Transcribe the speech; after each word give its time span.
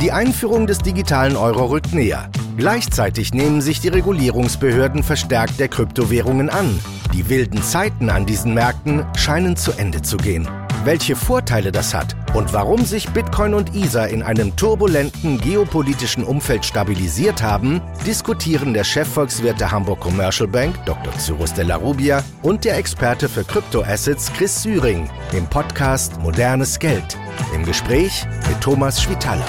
Die 0.00 0.12
Einführung 0.12 0.66
des 0.66 0.78
digitalen 0.78 1.36
Euro 1.36 1.66
rückt 1.66 1.92
näher. 1.92 2.30
Gleichzeitig 2.56 3.34
nehmen 3.34 3.60
sich 3.60 3.80
die 3.80 3.88
Regulierungsbehörden 3.88 5.02
verstärkt 5.02 5.60
der 5.60 5.68
Kryptowährungen 5.68 6.48
an. 6.48 6.80
Die 7.12 7.28
wilden 7.28 7.62
Zeiten 7.62 8.08
an 8.08 8.24
diesen 8.24 8.54
Märkten 8.54 9.04
scheinen 9.14 9.56
zu 9.56 9.72
Ende 9.72 10.00
zu 10.00 10.16
gehen. 10.16 10.48
Welche 10.84 11.16
Vorteile 11.16 11.70
das 11.70 11.92
hat 11.92 12.16
und 12.32 12.54
warum 12.54 12.86
sich 12.86 13.10
Bitcoin 13.10 13.52
und 13.52 13.76
Ether 13.76 14.08
in 14.08 14.22
einem 14.22 14.56
turbulenten 14.56 15.38
geopolitischen 15.38 16.24
Umfeld 16.24 16.64
stabilisiert 16.64 17.42
haben, 17.42 17.82
diskutieren 18.06 18.72
der 18.72 18.84
Chefvolkswirt 18.84 19.60
der 19.60 19.70
Hamburg 19.70 20.00
Commercial 20.00 20.48
Bank, 20.48 20.74
Dr. 20.86 21.12
Cyrus 21.18 21.52
de 21.52 21.66
la 21.66 21.76
Rubia, 21.76 22.24
und 22.42 22.64
der 22.64 22.78
Experte 22.78 23.28
für 23.28 23.44
Kryptoassets 23.44 24.32
Chris 24.32 24.62
Syring 24.62 25.10
im 25.34 25.46
Podcast 25.46 26.18
Modernes 26.22 26.78
Geld. 26.78 27.18
Im 27.54 27.66
Gespräch 27.66 28.26
mit 28.48 28.58
Thomas 28.62 29.02
Schwitaler. 29.02 29.44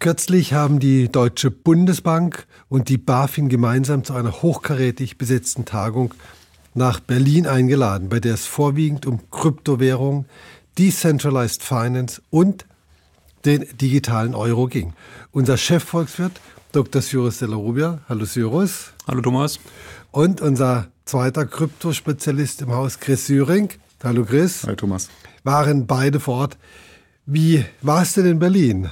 Kürzlich 0.00 0.54
haben 0.54 0.80
die 0.80 1.12
Deutsche 1.12 1.50
Bundesbank 1.50 2.46
und 2.70 2.88
die 2.88 2.96
BaFin 2.96 3.50
gemeinsam 3.50 4.02
zu 4.02 4.14
einer 4.14 4.40
hochkarätig 4.40 5.18
besetzten 5.18 5.66
Tagung 5.66 6.14
nach 6.72 7.00
Berlin 7.00 7.46
eingeladen, 7.46 8.08
bei 8.08 8.18
der 8.18 8.32
es 8.32 8.46
vorwiegend 8.46 9.04
um 9.04 9.30
Kryptowährung, 9.30 10.24
Decentralized 10.78 11.62
Finance 11.62 12.22
und 12.30 12.64
den 13.44 13.66
digitalen 13.78 14.34
Euro 14.34 14.68
ging. 14.68 14.94
Unser 15.32 15.58
Chefvolkswirt 15.58 16.40
Dr. 16.72 17.02
Cyrus 17.02 17.36
de 17.36 17.48
la 17.48 17.56
Rubia. 17.56 18.00
Hallo 18.08 18.24
Cyrus. 18.24 18.94
Hallo 19.06 19.20
Thomas. 19.20 19.60
Und 20.12 20.40
unser 20.40 20.86
zweiter 21.04 21.44
Kryptospezialist 21.44 22.62
im 22.62 22.70
Haus, 22.70 23.00
Chris 23.00 23.26
Syring. 23.26 23.68
Hallo 24.02 24.24
Chris. 24.24 24.62
Hallo 24.62 24.76
Thomas. 24.76 25.10
Waren 25.44 25.86
beide 25.86 26.20
vor 26.20 26.36
Ort. 26.36 26.58
Wie 27.26 27.66
war 27.82 28.00
es 28.00 28.14
denn 28.14 28.24
in 28.24 28.38
Berlin? 28.38 28.88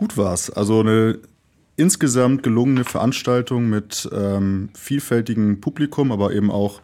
Gut 0.00 0.16
war 0.16 0.32
es. 0.32 0.48
Also 0.48 0.80
eine 0.80 1.18
insgesamt 1.76 2.42
gelungene 2.42 2.84
Veranstaltung 2.84 3.68
mit 3.68 4.08
ähm, 4.14 4.70
vielfältigem 4.72 5.60
Publikum, 5.60 6.10
aber 6.10 6.32
eben 6.32 6.50
auch 6.50 6.80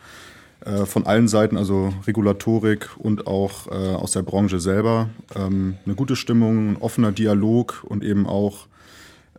äh, 0.61 0.85
von 0.85 1.07
allen 1.07 1.27
Seiten, 1.27 1.57
also 1.57 1.95
Regulatorik 2.07 2.91
und 2.99 3.27
auch 3.27 3.69
äh, 3.69 3.95
aus 3.95 4.13
der 4.13 4.21
Branche 4.21 4.61
selber. 4.61 5.09
Ähm, 5.35 5.79
eine 5.87 5.95
gute 5.95 6.15
Stimmung, 6.15 6.73
ein 6.73 6.77
offener 6.77 7.11
Dialog 7.11 7.85
und 7.89 8.05
eben 8.05 8.27
auch 8.27 8.67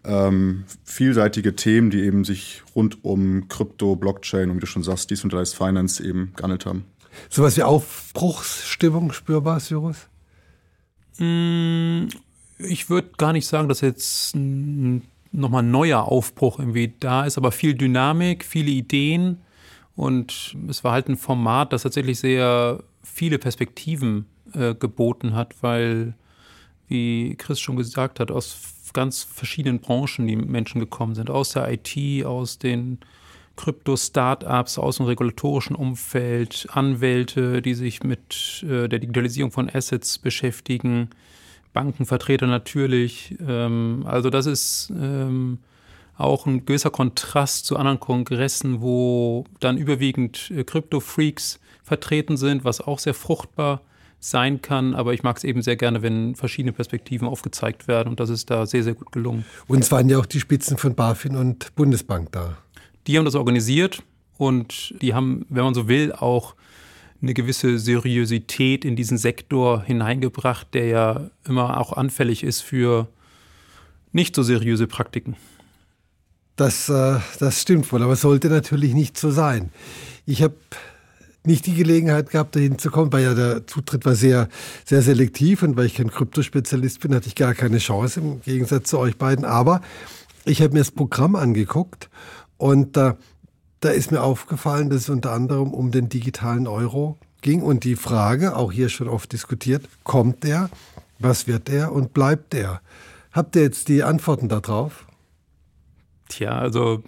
ähm, 0.04 0.64
vielseitige 0.84 1.56
Themen, 1.56 1.92
die 1.92 2.02
eben 2.02 2.24
sich 2.24 2.64
rund 2.76 3.06
um 3.06 3.48
Krypto, 3.48 3.96
Blockchain 3.96 4.50
und 4.50 4.56
wie 4.56 4.62
du 4.62 4.66
schon 4.66 4.82
sagst, 4.82 5.12
Decentralized 5.12 5.56
Finance 5.56 6.04
eben 6.04 6.34
gehandelt 6.36 6.66
haben. 6.66 6.86
Sowas 7.30 7.56
wie 7.58 7.62
Aufbruchsstimmung 7.62 9.12
spürbar, 9.12 9.60
Cyrus? 9.60 10.08
Mm, 11.20 12.08
ich 12.60 12.90
würde 12.90 13.10
gar 13.18 13.34
nicht 13.34 13.48
sagen, 13.48 13.70
dass 13.70 13.82
jetzt 13.82 14.36
nochmal 14.36 15.64
ein 15.64 15.72
neuer 15.72 16.04
Aufbruch 16.04 16.60
irgendwie 16.60 16.94
da 17.00 17.26
ist, 17.26 17.38
aber 17.38 17.52
viel 17.52 17.74
Dynamik, 17.74 18.44
viele 18.44 18.72
Ideen 18.72 19.42
und 19.96 20.56
es 20.70 20.84
war 20.84 20.94
halt 20.94 21.10
ein 21.10 21.18
Format, 21.18 21.74
das 21.74 21.84
tatsächlich 21.84 22.20
sehr 22.20 22.84
viele 23.04 23.40
Perspektiven 23.40 24.26
äh, 24.54 24.76
geboten 24.76 25.34
hat, 25.34 25.56
weil, 25.62 26.14
wie 26.88 27.36
Chris 27.36 27.60
schon 27.60 27.78
gesagt 27.78 28.20
hat, 28.20 28.32
aus 28.32 28.60
ganz 28.94 29.24
verschiedenen 29.24 29.80
Branchen 29.80 30.28
die 30.28 30.36
Menschen 30.36 30.80
gekommen 30.80 31.16
sind, 31.16 31.30
aus 31.30 31.50
der 31.50 31.72
IT, 31.72 32.26
aus 32.26 32.58
den 32.58 33.00
Krypto-Startups, 33.56 34.78
aus 34.78 34.98
dem 34.98 35.08
regulatorischen 35.08 35.76
Umfeld, 35.76 36.68
Anwälte, 36.72 37.62
die 37.62 37.74
sich 37.74 38.04
mit 38.04 38.64
äh, 38.64 38.88
der 38.88 39.00
Digitalisierung 39.00 39.52
von 39.52 39.70
Assets 39.70 40.20
beschäftigen, 40.20 41.10
Bankenvertreter 41.74 42.48
natürlich. 42.48 43.36
Ähm, 43.46 44.04
also 44.06 44.30
das 44.30 44.46
ist 44.46 44.92
ähm, 44.92 45.60
auch 46.18 46.46
ein 46.46 46.66
gewisser 46.66 46.90
Kontrast 46.90 47.66
zu 47.66 47.78
anderen 47.78 48.00
Kongressen, 48.00 48.82
wo 48.82 49.46
dann 49.60 49.78
überwiegend 49.78 50.52
äh, 50.52 50.64
Krypto-Freaks 50.64 51.60
vertreten 51.84 52.38
sind, 52.38 52.66
was 52.66 52.82
auch 52.82 53.00
sehr 53.00 53.14
fruchtbar 53.14 53.82
sein 54.20 54.62
kann. 54.62 54.96
Aber 54.96 55.14
ich 55.14 55.24
mag 55.24 55.38
es 55.38 55.44
eben 55.44 55.62
sehr 55.62 55.76
gerne, 55.76 56.02
wenn 56.02 56.36
verschiedene 56.36 56.74
Perspektiven 56.74 57.28
aufgezeigt 57.28 57.88
werden 57.88 58.10
und 58.10 58.20
das 58.20 58.30
ist 58.30 58.50
da 58.50 58.66
sehr, 58.66 58.84
sehr 58.84 58.94
gut 58.94 59.12
gelungen. 59.12 59.46
Und 59.68 59.80
es 59.80 59.92
waren 59.92 60.10
ja 60.10 60.18
auch 60.18 60.26
die 60.26 60.40
Spitzen 60.40 60.78
von 60.78 60.96
BaFin 60.96 61.36
und 61.36 61.76
Bundesbank 61.76 62.32
da. 62.32 62.58
Die 63.06 63.18
haben 63.18 63.26
das 63.26 63.36
organisiert 63.36 64.04
und 64.38 64.96
die 65.02 65.14
haben, 65.14 65.46
wenn 65.50 65.64
man 65.64 65.74
so 65.74 65.88
will, 65.88 66.12
auch 66.12 66.56
eine 67.22 67.34
gewisse 67.34 67.80
Seriosität 67.80 68.86
in 68.86 68.96
diesen 68.96 69.18
Sektor 69.18 69.84
hineingebracht, 69.84 70.74
der 70.74 70.86
ja 70.86 71.30
immer 71.46 71.80
auch 71.80 71.94
anfällig 71.94 72.44
ist 72.44 72.62
für 72.62 73.08
nicht 74.12 74.36
so 74.36 74.44
seriöse 74.44 74.88
Praktiken. 74.88 75.36
Das, 76.56 76.90
äh, 76.90 77.20
das 77.40 77.62
stimmt 77.62 77.92
wohl, 77.92 78.02
aber 78.02 78.16
sollte 78.16 78.50
natürlich 78.50 78.94
nicht 78.94 79.18
so 79.18 79.32
sein. 79.32 79.72
Ich 80.26 80.42
habe 80.42 80.56
nicht 81.48 81.66
die 81.66 81.76
Gelegenheit 81.76 82.30
gehabt, 82.30 82.56
dahin 82.56 82.78
zu 82.78 82.92
kommen, 82.92 83.14
weil 83.14 83.24
ja 83.24 83.34
der 83.34 83.66
Zutritt 83.68 84.06
war 84.06 84.16
sehr, 84.16 84.50
sehr 84.84 85.02
selektiv 85.02 85.64
und 85.64 85.78
weil 85.78 85.86
ich 85.86 85.96
kein 85.96 86.12
Kryptospezialist 86.12 87.00
bin, 87.00 87.16
hatte 87.16 87.28
ich 87.28 87.36
gar 87.36 87.54
keine 87.54 87.78
Chance 87.78 88.20
im 88.20 88.42
Gegensatz 88.42 88.90
zu 88.90 89.00
euch 89.00 89.18
beiden. 89.18 89.46
Aber 89.46 89.82
ich 90.46 90.62
habe 90.62 90.74
mir 90.74 90.80
das 90.80 90.92
Programm 90.92 91.36
angeguckt 91.36 92.10
und 92.58 92.98
äh, 92.98 93.14
da 93.80 93.90
ist 93.90 94.12
mir 94.12 94.22
aufgefallen, 94.22 94.90
dass 94.90 95.02
es 95.02 95.10
unter 95.10 95.32
anderem 95.32 95.74
um 95.74 95.92
den 95.92 96.10
digitalen 96.10 96.68
Euro 96.68 97.18
ging 97.42 97.62
und 97.62 97.84
die 97.84 97.96
Frage, 97.96 98.56
auch 98.56 98.72
hier 98.72 98.90
schon 98.90 99.08
oft 99.08 99.32
diskutiert, 99.32 99.88
kommt 100.04 100.44
er, 100.46 100.70
was 101.20 101.48
wird 101.48 101.70
er 101.70 101.92
und 101.92 102.14
bleibt 102.14 102.54
er? 102.54 102.82
Habt 103.32 103.56
ihr 103.56 103.64
jetzt 103.64 103.88
die 103.88 104.04
Antworten 104.04 104.50
darauf? 104.50 105.06
Tja, 106.30 106.58
also 106.58 107.04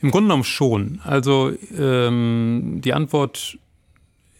im 0.00 0.10
Grunde 0.10 0.28
genommen 0.28 0.44
schon. 0.44 1.00
Also 1.04 1.52
ähm, 1.76 2.80
die 2.84 2.92
Antwort, 2.92 3.58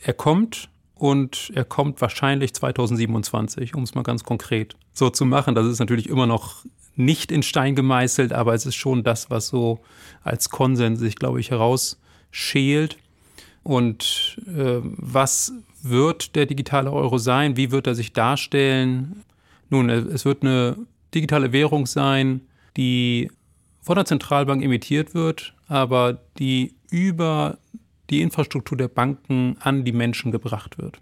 er 0.02 0.12
kommt 0.12 0.68
und 0.94 1.52
er 1.54 1.64
kommt 1.64 2.00
wahrscheinlich 2.00 2.52
2027, 2.54 3.74
um 3.74 3.84
es 3.84 3.94
mal 3.94 4.02
ganz 4.02 4.24
konkret 4.24 4.76
so 4.92 5.10
zu 5.10 5.24
machen. 5.24 5.54
Das 5.54 5.66
ist 5.66 5.78
natürlich 5.78 6.08
immer 6.08 6.26
noch 6.26 6.64
nicht 6.96 7.32
in 7.32 7.42
Stein 7.42 7.74
gemeißelt, 7.74 8.32
aber 8.32 8.54
es 8.54 8.66
ist 8.66 8.76
schon 8.76 9.02
das, 9.02 9.30
was 9.30 9.48
so 9.48 9.80
als 10.22 10.50
Konsens 10.50 11.00
sich, 11.00 11.16
glaube 11.16 11.40
ich, 11.40 11.50
herausschält. 11.50 12.98
Und 13.62 14.38
äh, 14.46 14.80
was 14.82 15.52
wird 15.82 16.36
der 16.36 16.46
digitale 16.46 16.92
Euro 16.92 17.18
sein? 17.18 17.56
Wie 17.56 17.70
wird 17.70 17.86
er 17.86 17.94
sich 17.94 18.12
darstellen? 18.12 19.24
Nun, 19.70 19.88
es 19.88 20.24
wird 20.24 20.42
eine 20.42 20.76
digitale 21.14 21.52
Währung 21.52 21.86
sein, 21.86 22.42
die 22.76 23.30
von 23.80 23.96
der 23.96 24.04
Zentralbank 24.04 24.62
emittiert 24.62 25.14
wird, 25.14 25.54
aber 25.68 26.20
die 26.38 26.74
über 26.90 27.58
die 28.10 28.22
Infrastruktur 28.22 28.76
der 28.78 28.88
Banken 28.88 29.56
an 29.60 29.84
die 29.84 29.92
Menschen 29.92 30.32
gebracht 30.32 30.78
wird. 30.78 31.00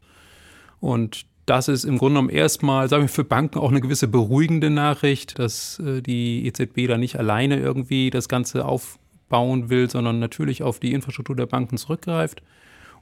Und 0.81 1.27
das 1.53 1.69
ist 1.69 1.85
im 1.85 1.99
Grunde 1.99 2.15
genommen 2.15 2.31
erstmal, 2.31 2.89
sagen 2.89 3.03
wir, 3.03 3.09
für 3.11 3.25
Banken 3.25 3.59
auch 3.59 3.71
eine 3.71 3.83
gewisse 3.83 4.09
beruhigende 4.09 4.71
Nachricht, 4.71 5.39
dass 5.39 5.79
äh, 5.81 6.01
die 6.01 6.47
EZB 6.47 6.89
da 6.89 6.97
nicht 6.97 7.19
alleine 7.19 7.59
irgendwie 7.59 8.09
das 8.09 8.31
Ganze 8.31 8.65
aufbauen 8.65 9.69
will, 9.69 9.91
sondern 9.91 10.19
natürlich 10.19 10.63
auf 10.63 10.81
die 10.81 10.95
Infrastruktur 10.95 11.37
der 11.37 11.45
Banken 11.45 11.77
zurückgreift. 11.77 12.43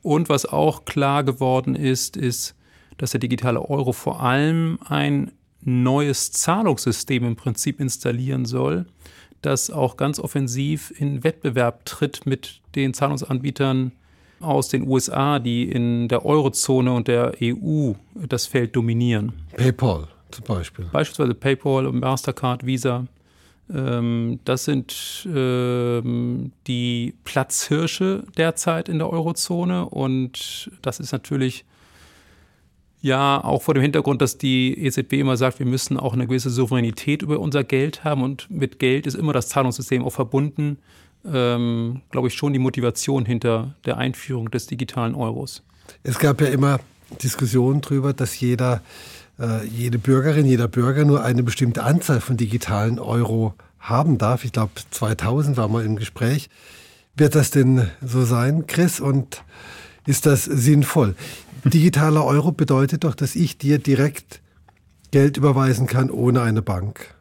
Und 0.03 0.29
was 0.29 0.47
auch 0.47 0.85
klar 0.85 1.23
geworden 1.23 1.77
ist, 1.77 2.17
ist, 2.17 2.57
dass 2.99 3.13
der 3.13 3.21
digitale 3.21 3.63
Euro 3.63 3.93
vor 3.93 4.21
allem 4.21 4.81
ein 4.85 5.31
neues 5.61 6.33
Zahlungssystem 6.33 7.25
im 7.25 7.37
Prinzip 7.37 7.79
installieren 7.79 8.47
soll, 8.47 8.85
das 9.43 9.71
auch 9.71 9.97
ganz 9.97 10.19
offensiv 10.19 10.93
in 10.99 11.23
Wettbewerb 11.23 11.85
tritt 11.85 12.27
mit 12.27 12.63
den 12.75 12.95
Zahlungsanbietern 12.95 13.93
aus 14.41 14.69
den 14.69 14.89
USA, 14.89 15.39
die 15.39 15.71
in 15.71 16.09
der 16.09 16.25
Eurozone 16.25 16.93
und 16.93 17.09
der 17.09 17.35
EU 17.43 17.93
das 18.15 18.47
Feld 18.47 18.75
dominieren. 18.75 19.33
PayPal 19.57 20.09
zum 20.31 20.45
Beispiel. 20.45 20.87
Beispielsweise 20.93 21.35
PayPal, 21.35 21.91
Mastercard, 21.93 22.65
Visa. 22.65 23.07
Ähm, 23.73 24.41
das 24.45 24.65
sind 24.65 25.29
ähm, 25.33 26.53
die 26.67 27.15
Platzhirsche 27.25 28.25
derzeit 28.37 28.89
in 28.89 28.99
der 28.99 29.11
Eurozone 29.11 29.87
und 29.87 30.71
das 30.83 31.01
ist 31.01 31.13
natürlich 31.13 31.65
ja 33.03 33.43
auch 33.43 33.63
vor 33.63 33.75
dem 33.75 33.83
Hintergrund, 33.83 34.21
dass 34.21 34.39
die 34.39 34.77
EZB 34.85 35.15
immer 35.15 35.37
sagt, 35.37 35.59
wir 35.59 35.67
müssen 35.67 35.99
auch 35.99 36.13
eine 36.13 36.27
gewisse 36.27 36.51
Souveränität 36.51 37.23
über 37.23 37.39
unser 37.39 37.65
Geld 37.65 38.05
haben 38.05 38.23
und 38.23 38.51
mit 38.51 38.79
Geld 38.79 39.07
ist 39.07 39.15
immer 39.15 39.33
das 39.33 39.49
Zahlungssystem 39.49 40.05
auch 40.05 40.13
verbunden 40.13 40.79
ähm, 41.25 42.03
glaube 42.11 42.29
ich, 42.29 42.35
schon 42.35 42.53
die 42.53 42.59
Motivation 42.59 43.25
hinter 43.25 43.75
der 43.85 43.97
Einführung 43.99 44.51
des 44.51 44.67
digitalen 44.67 45.15
Euros. 45.15 45.63
Es 46.03 46.19
gab 46.19 46.41
ja 46.41 46.49
immer 46.49 46.81
Diskussionen 47.23 47.81
darüber, 47.81 48.13
dass 48.13 48.39
jeder, 48.39 48.83
äh, 49.39 49.67
jede 49.67 49.99
Bürgerin, 49.99 50.47
jeder 50.47 50.69
Bürger 50.69 51.05
nur 51.05 51.25
eine 51.25 51.43
bestimmte 51.43 51.83
Anzahl 51.83 52.21
von 52.21 52.37
digitalen 52.37 52.99
Euro 52.99 53.55
haben 53.79 54.19
darf. 54.19 54.45
Ich 54.45 54.53
glaube, 54.53 54.73
2000 54.91 55.57
war 55.57 55.69
mal 55.69 55.85
im 55.85 55.97
Gespräch. 55.97 56.49
Wird 57.17 57.35
das 57.35 57.51
denn 57.51 57.91
so 58.01 58.25
sein, 58.25 58.67
Chris? 58.67 59.01
Und 59.01 59.43
ist 60.07 60.27
das 60.27 60.45
sinnvoll? 60.45 61.15
Digitaler 61.65 62.25
Euro 62.25 62.53
bedeutet 62.53 63.05
doch, 63.05 63.15
dass 63.15 63.35
ich 63.35 63.59
dir 63.59 63.79
direkt 63.79 64.41
Geld 65.11 65.37
überweisen 65.37 65.87
kann 65.87 66.11
ohne 66.11 66.43
eine 66.43 66.63
Bank. 66.63 67.15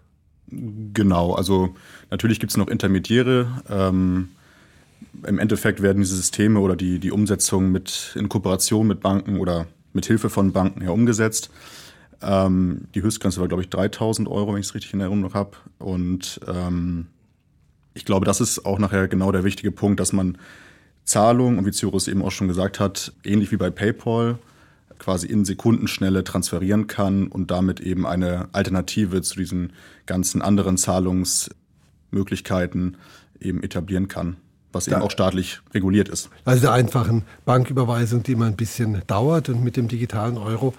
Genau, 0.52 1.34
also 1.34 1.76
natürlich 2.10 2.40
gibt 2.40 2.52
es 2.52 2.58
noch 2.58 2.68
Intermediäre. 2.68 3.62
Ähm, 3.70 4.30
Im 5.26 5.40
Endeffekt 5.40 5.82
werden 5.82 6.02
diese 6.02 6.16
Systeme 6.16 6.60
oder 6.60 6.76
die, 6.76 7.00
die 7.00 7.12
Umsetzung 7.12 7.72
mit 7.72 8.16
in 8.16 8.30
Kooperation 8.30 8.88
mit 8.88 9.02
Banken 9.02 9.38
oder 9.38 9.68
mit 9.94 10.06
Hilfe 10.06 10.30
von 10.30 10.52
Banken 10.52 10.82
ja 10.82 10.90
umgesetzt. 10.90 11.52
Ähm, 12.22 12.88
die 12.96 13.02
Höchstgrenze 13.02 13.40
war, 13.40 13.48
glaube 13.48 13.64
ich, 13.64 13.70
3000 13.70 14.28
Euro, 14.28 14.54
wenn 14.54 14.60
ich 14.60 14.68
es 14.68 14.76
richtig 14.76 14.94
in 14.94 15.02
Erinnerung 15.02 15.34
habe. 15.34 15.52
Und 15.78 16.40
ähm, 16.48 17.08
ich 17.94 18.06
glaube, 18.06 18.26
das 18.26 18.42
ist 18.42 18.66
auch 18.66 18.80
nachher 18.80 19.08
genau 19.08 19.32
der 19.32 19.44
wichtige 19.44 19.72
Punkt, 19.72 20.00
dass 20.00 20.14
man 20.14 20.38
Zahlungen, 21.06 21.60
und 21.60 21.66
wie 21.66 21.72
Cyrus 21.72 22.08
eben 22.08 22.22
auch 22.22 22.32
schon 22.32 22.48
gesagt 22.48 22.80
hat, 22.80 23.14
ähnlich 23.24 23.52
wie 23.52 23.58
bei 23.58 23.70
PayPal, 23.70 24.38
quasi 25.00 25.26
in 25.28 25.46
Sekundenschnelle 25.46 26.24
transferieren 26.24 26.88
kann 26.88 27.28
und 27.28 27.50
damit 27.50 27.80
eben 27.80 28.06
eine 28.06 28.50
Alternative 28.52 29.22
zu 29.22 29.40
diesen 29.40 29.72
ganzen 30.06 30.42
anderen 30.42 30.76
Zahlungsmöglichkeiten 30.78 32.98
eben 33.40 33.64
etablieren 33.64 34.10
kann, 34.10 34.36
was 34.72 34.88
eben 34.88 35.02
auch 35.02 35.12
staatlich 35.12 35.62
reguliert 35.74 36.10
ist. 36.10 36.30
Also 36.46 36.62
der 36.62 36.74
einfachen 36.74 37.24
Banküberweisung, 37.46 38.24
die 38.24 38.34
immer 38.34 38.46
ein 38.46 38.58
bisschen 38.58 39.02
dauert 39.08 39.50
und 39.50 39.64
mit 39.64 39.78
dem 39.78 39.88
digitalen 39.88 40.38
Euro 40.38 40.76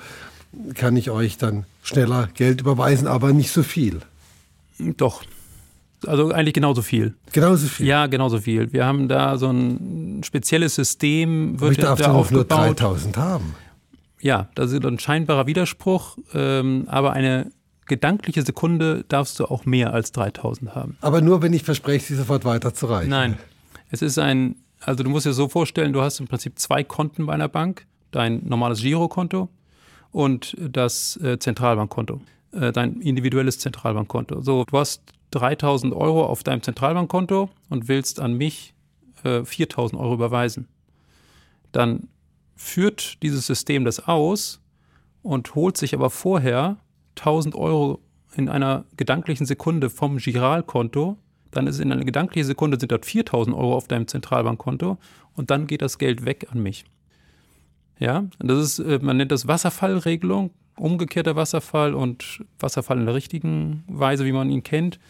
kann 0.75 0.97
ich 0.97 1.11
euch 1.11 1.39
dann 1.39 1.65
schneller 1.83 2.29
Geld 2.35 2.61
überweisen, 2.61 3.09
aber 3.09 3.33
nicht 3.33 3.51
so 3.51 3.63
viel. 3.63 4.01
Doch. 4.79 5.23
Also 6.07 6.31
eigentlich 6.31 6.55
genauso 6.55 6.83
viel. 6.83 7.15
Genauso 7.33 7.67
viel? 7.67 7.87
Ja, 7.87 8.07
genauso 8.07 8.41
viel. 8.41 8.73
Wir 8.73 8.87
haben 8.87 9.09
da 9.09 9.37
so 9.37 9.51
ein 9.51 10.23
spezielles 10.25 10.75
System. 10.75 11.61
Wird 11.61 11.63
aber 11.63 11.73
ich 11.73 11.79
darf 11.79 12.01
da 12.01 12.13
auch 12.13 12.31
nur 12.31 12.45
3000 12.45 13.19
haben. 13.19 13.55
Ja, 14.21 14.49
das 14.55 14.73
ist 14.73 14.85
ein 14.85 14.99
scheinbarer 14.99 15.47
Widerspruch, 15.47 16.19
ähm, 16.35 16.85
aber 16.89 17.13
eine 17.13 17.51
gedankliche 17.87 18.43
Sekunde 18.43 19.05
darfst 19.09 19.41
du 19.41 19.47
auch 19.47 19.65
mehr 19.65 19.93
als 19.93 20.13
3000 20.13 20.75
haben. 20.75 20.97
Aber 21.01 21.21
nur, 21.21 21.43
wenn 21.43 21.53
ich 21.53 21.65
verspreche, 21.65 22.07
sie 22.07 22.15
sofort 22.15 22.45
weiterzureichen. 22.45 23.11
Nein, 23.11 23.39
es 23.91 24.03
ist 24.03 24.19
ein, 24.19 24.57
also 24.81 25.03
du 25.03 25.11
musst 25.11 25.27
dir 25.27 25.33
so 25.33 25.49
vorstellen, 25.49 25.93
du 25.93 26.01
hast 26.03 26.21
im 26.21 26.29
Prinzip 26.29 26.59
zwei 26.59 26.85
Konten 26.85 27.27
bei 27.27 27.33
einer 27.33 27.49
Bank. 27.49 27.87
Dein 28.13 28.43
normales 28.45 28.81
Girokonto 28.81 29.49
und 30.11 30.57
das 30.59 31.17
äh, 31.23 31.39
Zentralbankkonto, 31.39 32.21
äh, 32.53 32.73
dein 32.73 33.01
individuelles 33.01 33.59
Zentralbankkonto. 33.61 34.41
So, 34.43 34.65
du 34.65 34.79
hast 34.79 35.03
3000 35.31 35.95
Euro 35.95 36.27
auf 36.27 36.43
deinem 36.43 36.63
Zentralbankkonto 36.63 37.51
und 37.69 37.89
willst 37.89 38.19
an 38.21 38.35
mich 38.35 38.75
äh, 39.23 39.45
4000 39.45 40.01
Euro 40.01 40.15
überweisen. 40.15 40.67
Dann 41.73 42.09
führt 42.61 43.23
dieses 43.23 43.47
System 43.47 43.87
das 43.87 44.07
aus 44.07 44.61
und 45.23 45.55
holt 45.55 45.79
sich 45.79 45.95
aber 45.95 46.11
vorher 46.11 46.77
1000 47.17 47.55
Euro 47.55 48.01
in 48.37 48.51
einer 48.51 48.85
gedanklichen 48.99 49.47
Sekunde 49.47 49.89
vom 49.89 50.19
Giralkonto. 50.19 51.17
Dann 51.51 51.67
ist 51.67 51.81
in 51.81 51.91
einer 51.91 52.05
gedanklichen 52.05 52.47
Sekunde 52.47 52.79
sind 52.79 52.93
dort 52.93 53.07
4000 53.07 53.57
Euro 53.57 53.75
auf 53.75 53.89
deinem 53.89 54.07
Zentralbankkonto 54.07 54.99
und 55.35 55.51
dann 55.51 55.67
geht 55.67 55.81
das 55.81 55.97
Geld 55.97 56.27
weg 56.27 56.49
an 56.53 56.63
mich. 56.63 56.85
Ja, 57.99 58.27
das 58.39 58.59
ist, 58.59 58.79
äh, 58.79 58.99
man 59.01 59.17
nennt 59.17 59.33
das 59.33 59.49
Wasserfallregelung, 59.49 60.51
umgekehrter 60.77 61.37
Wasserfall 61.37 61.95
und 61.95 62.45
Wasserfall 62.59 62.99
in 62.99 63.07
der 63.07 63.15
richtigen 63.15 63.85
Weise, 63.89 64.27
wie 64.27 64.33
man 64.33 64.51
ihn 64.51 64.63
kennt. 64.63 65.01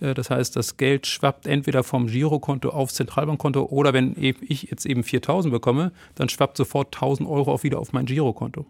Äh, 0.00 0.14
das 0.14 0.30
heißt, 0.30 0.56
das 0.56 0.76
Geld 0.76 1.06
schwappt 1.06 1.46
entweder 1.46 1.84
vom 1.84 2.06
Girokonto 2.06 2.70
aufs 2.70 2.94
Zentralbankkonto 2.94 3.64
oder 3.64 3.92
wenn 3.92 4.14
ich 4.18 4.62
jetzt 4.62 4.86
eben 4.86 5.04
4000 5.04 5.52
bekomme, 5.52 5.92
dann 6.14 6.28
schwappt 6.28 6.56
sofort 6.56 6.94
1000 6.94 7.28
Euro 7.28 7.52
auch 7.52 7.62
wieder 7.62 7.78
auf 7.78 7.92
mein 7.92 8.06
Girokonto. 8.06 8.66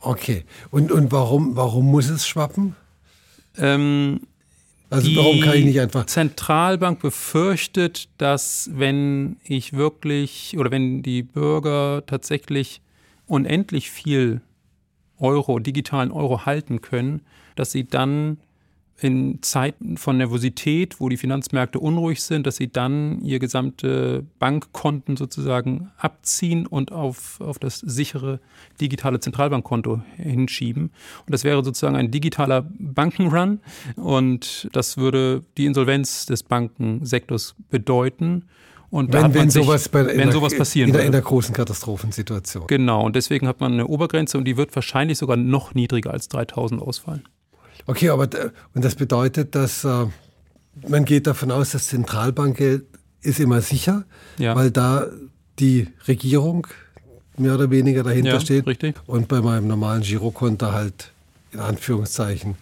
Okay. 0.00 0.44
Und, 0.70 0.90
und 0.90 1.12
warum, 1.12 1.56
warum 1.56 1.86
muss 1.86 2.08
es 2.08 2.26
schwappen? 2.26 2.74
Ähm, 3.56 4.20
also 4.90 5.14
warum 5.16 5.40
kann 5.40 5.54
ich 5.54 5.64
nicht 5.64 5.80
einfach. 5.80 6.04
Die 6.04 6.12
Zentralbank 6.12 7.00
befürchtet, 7.00 8.08
dass 8.18 8.68
wenn 8.74 9.36
ich 9.44 9.72
wirklich 9.72 10.56
oder 10.58 10.70
wenn 10.70 11.02
die 11.02 11.22
Bürger 11.22 12.02
tatsächlich 12.06 12.82
unendlich 13.26 13.90
viel 13.90 14.42
Euro, 15.18 15.60
digitalen 15.60 16.10
Euro 16.10 16.44
halten 16.44 16.80
können, 16.80 17.22
dass 17.54 17.70
sie 17.70 17.86
dann 17.86 18.38
in 19.02 19.42
Zeiten 19.42 19.96
von 19.96 20.16
Nervosität, 20.16 21.00
wo 21.00 21.08
die 21.08 21.16
Finanzmärkte 21.16 21.78
unruhig 21.78 22.22
sind, 22.22 22.46
dass 22.46 22.56
sie 22.56 22.68
dann 22.68 23.20
ihr 23.22 23.38
gesamte 23.38 24.24
Bankkonten 24.38 25.16
sozusagen 25.16 25.90
abziehen 25.96 26.66
und 26.66 26.92
auf, 26.92 27.40
auf 27.40 27.58
das 27.58 27.78
sichere 27.80 28.40
digitale 28.80 29.20
Zentralbankkonto 29.20 30.02
hinschieben. 30.16 30.84
Und 31.26 31.32
das 31.32 31.44
wäre 31.44 31.64
sozusagen 31.64 31.96
ein 31.96 32.10
digitaler 32.10 32.66
Bankenrun 32.78 33.60
und 33.96 34.68
das 34.72 34.96
würde 34.96 35.42
die 35.56 35.66
Insolvenz 35.66 36.26
des 36.26 36.42
Bankensektors 36.42 37.54
bedeuten. 37.70 38.44
Und 38.90 39.12
wenn, 39.14 39.32
wenn, 39.32 39.50
sich, 39.50 39.64
sowas, 39.64 39.88
bei, 39.88 40.06
wenn 40.06 40.18
der, 40.18 40.32
sowas 40.32 40.54
passieren 40.54 40.88
in 40.90 40.92
der, 40.92 41.06
in 41.06 41.12
der 41.12 41.22
großen 41.22 41.54
Katastrophensituation. 41.54 42.66
Genau, 42.66 43.06
und 43.06 43.16
deswegen 43.16 43.48
hat 43.48 43.58
man 43.58 43.72
eine 43.72 43.86
Obergrenze 43.86 44.36
und 44.36 44.44
die 44.44 44.58
wird 44.58 44.74
wahrscheinlich 44.74 45.16
sogar 45.16 45.38
noch 45.38 45.74
niedriger 45.74 46.12
als 46.12 46.28
3000 46.28 46.82
ausfallen. 46.82 47.22
Okay, 47.86 48.10
aber 48.10 48.28
und 48.74 48.84
das 48.84 48.94
bedeutet, 48.94 49.54
dass 49.54 49.84
äh, 49.84 50.06
man 50.88 51.04
geht 51.04 51.26
davon 51.26 51.50
aus, 51.50 51.70
das 51.70 51.88
Zentralbankgeld 51.88 52.84
ist 53.22 53.40
immer 53.40 53.60
sicher, 53.60 54.04
ja. 54.38 54.54
weil 54.54 54.70
da 54.70 55.06
die 55.58 55.88
Regierung 56.08 56.66
mehr 57.36 57.54
oder 57.54 57.70
weniger 57.70 58.02
dahinter 58.02 58.34
ja, 58.34 58.40
steht. 58.40 58.66
Richtig. 58.66 58.96
Und 59.06 59.28
bei 59.28 59.40
meinem 59.40 59.68
normalen 59.68 60.02
Girokonto 60.02 60.72
halt 60.72 61.12
in 61.52 61.60
Anführungszeichen 61.60 62.56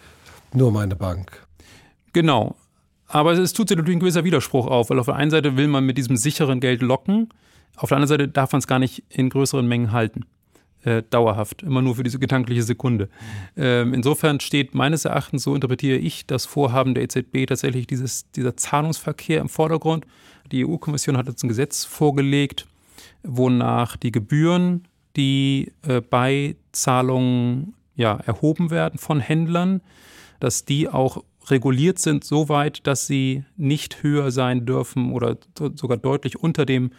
nur 0.52 0.72
meine 0.72 0.96
Bank. 0.96 1.46
Genau. 2.12 2.56
Aber 3.06 3.32
es 3.32 3.52
tut 3.52 3.68
sich 3.68 3.76
natürlich 3.76 3.96
ein 3.96 4.00
gewisser 4.00 4.24
Widerspruch 4.24 4.66
auf, 4.66 4.90
weil 4.90 4.98
auf 4.98 5.06
der 5.06 5.16
einen 5.16 5.30
Seite 5.30 5.56
will 5.56 5.66
man 5.66 5.84
mit 5.84 5.98
diesem 5.98 6.16
sicheren 6.16 6.60
Geld 6.60 6.82
locken, 6.82 7.28
auf 7.76 7.88
der 7.88 7.96
anderen 7.96 8.08
Seite 8.08 8.28
darf 8.28 8.52
man 8.52 8.58
es 8.58 8.66
gar 8.66 8.78
nicht 8.78 9.04
in 9.08 9.30
größeren 9.30 9.66
Mengen 9.66 9.92
halten. 9.92 10.26
Äh, 10.82 11.02
dauerhaft, 11.10 11.62
immer 11.62 11.82
nur 11.82 11.96
für 11.96 12.04
diese 12.04 12.18
gedankliche 12.18 12.62
Sekunde. 12.62 13.10
Ähm, 13.54 13.92
insofern 13.92 14.40
steht 14.40 14.74
meines 14.74 15.04
Erachtens, 15.04 15.42
so 15.42 15.54
interpretiere 15.54 15.98
ich, 15.98 16.24
das 16.24 16.46
Vorhaben 16.46 16.94
der 16.94 17.04
EZB 17.04 17.46
tatsächlich 17.46 17.86
dieses, 17.86 18.30
dieser 18.30 18.56
Zahlungsverkehr 18.56 19.42
im 19.42 19.50
Vordergrund. 19.50 20.06
Die 20.50 20.64
EU-Kommission 20.64 21.18
hat 21.18 21.28
jetzt 21.28 21.42
ein 21.44 21.48
Gesetz 21.48 21.84
vorgelegt, 21.84 22.66
wonach 23.22 23.98
die 23.98 24.10
Gebühren, 24.10 24.88
die 25.16 25.70
äh, 25.86 26.00
bei 26.00 26.56
Zahlungen 26.72 27.74
ja, 27.94 28.14
erhoben 28.14 28.70
werden 28.70 28.98
von 28.98 29.20
Händlern, 29.20 29.82
dass 30.38 30.64
die 30.64 30.88
auch 30.88 31.22
reguliert 31.50 31.98
sind, 31.98 32.24
so 32.24 32.48
weit, 32.48 32.86
dass 32.86 33.06
sie 33.06 33.44
nicht 33.58 34.02
höher 34.02 34.30
sein 34.30 34.64
dürfen 34.64 35.12
oder 35.12 35.36
sogar 35.74 35.98
deutlich 35.98 36.38
unter 36.38 36.64
dem 36.64 36.92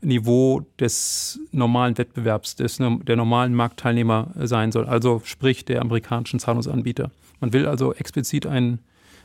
Niveau 0.00 0.60
des 0.78 1.40
normalen 1.52 1.96
Wettbewerbs, 1.98 2.56
des, 2.56 2.78
der 2.78 3.16
normalen 3.16 3.54
Marktteilnehmer 3.54 4.30
sein 4.36 4.72
soll, 4.72 4.86
also 4.86 5.22
sprich 5.24 5.64
der 5.64 5.80
amerikanischen 5.80 6.38
Zahlungsanbieter. 6.38 7.10
Man 7.40 7.52
will 7.52 7.66
also 7.66 7.94
explizit 7.94 8.46
einen, 8.46 8.80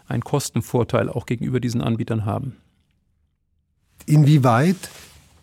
einen 0.07 0.23
Kostenvorteil 0.23 1.09
auch 1.09 1.25
gegenüber 1.25 1.59
diesen 1.59 1.81
Anbietern 1.81 2.25
haben. 2.25 2.57
Inwieweit 4.05 4.89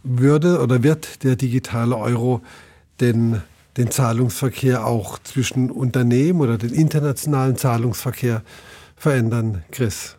würde 0.02 0.60
oder 0.60 0.82
wird 0.82 1.22
der 1.22 1.36
digitale 1.36 1.96
Euro 1.96 2.42
den, 3.00 3.42
den 3.76 3.90
Zahlungsverkehr 3.90 4.86
auch 4.86 5.18
zwischen 5.20 5.70
Unternehmen 5.70 6.40
oder 6.40 6.58
den 6.58 6.72
internationalen 6.72 7.56
Zahlungsverkehr 7.56 8.42
verändern, 8.96 9.64
Chris? 9.70 10.17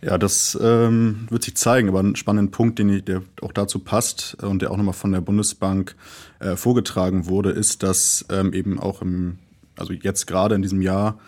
Ja, 0.00 0.16
das 0.16 0.56
ähm, 0.60 1.26
wird 1.28 1.42
sich 1.42 1.56
zeigen, 1.56 1.88
aber 1.88 2.00
ein 2.00 2.14
spannender 2.14 2.52
Punkt, 2.52 2.78
den 2.78 2.88
ich, 2.88 3.04
der 3.04 3.22
auch 3.42 3.52
dazu 3.52 3.80
passt 3.80 4.36
und 4.42 4.62
der 4.62 4.70
auch 4.70 4.76
nochmal 4.76 4.94
von 4.94 5.10
der 5.10 5.20
Bundesbank 5.20 5.96
äh, 6.38 6.54
vorgetragen 6.54 7.26
wurde, 7.26 7.50
ist, 7.50 7.82
dass 7.82 8.24
ähm, 8.30 8.52
eben 8.52 8.78
auch 8.78 9.02
im, 9.02 9.38
also 9.76 9.92
jetzt 9.92 10.26
gerade 10.26 10.54
in 10.54 10.62
diesem 10.62 10.82
Jahr 10.82 11.18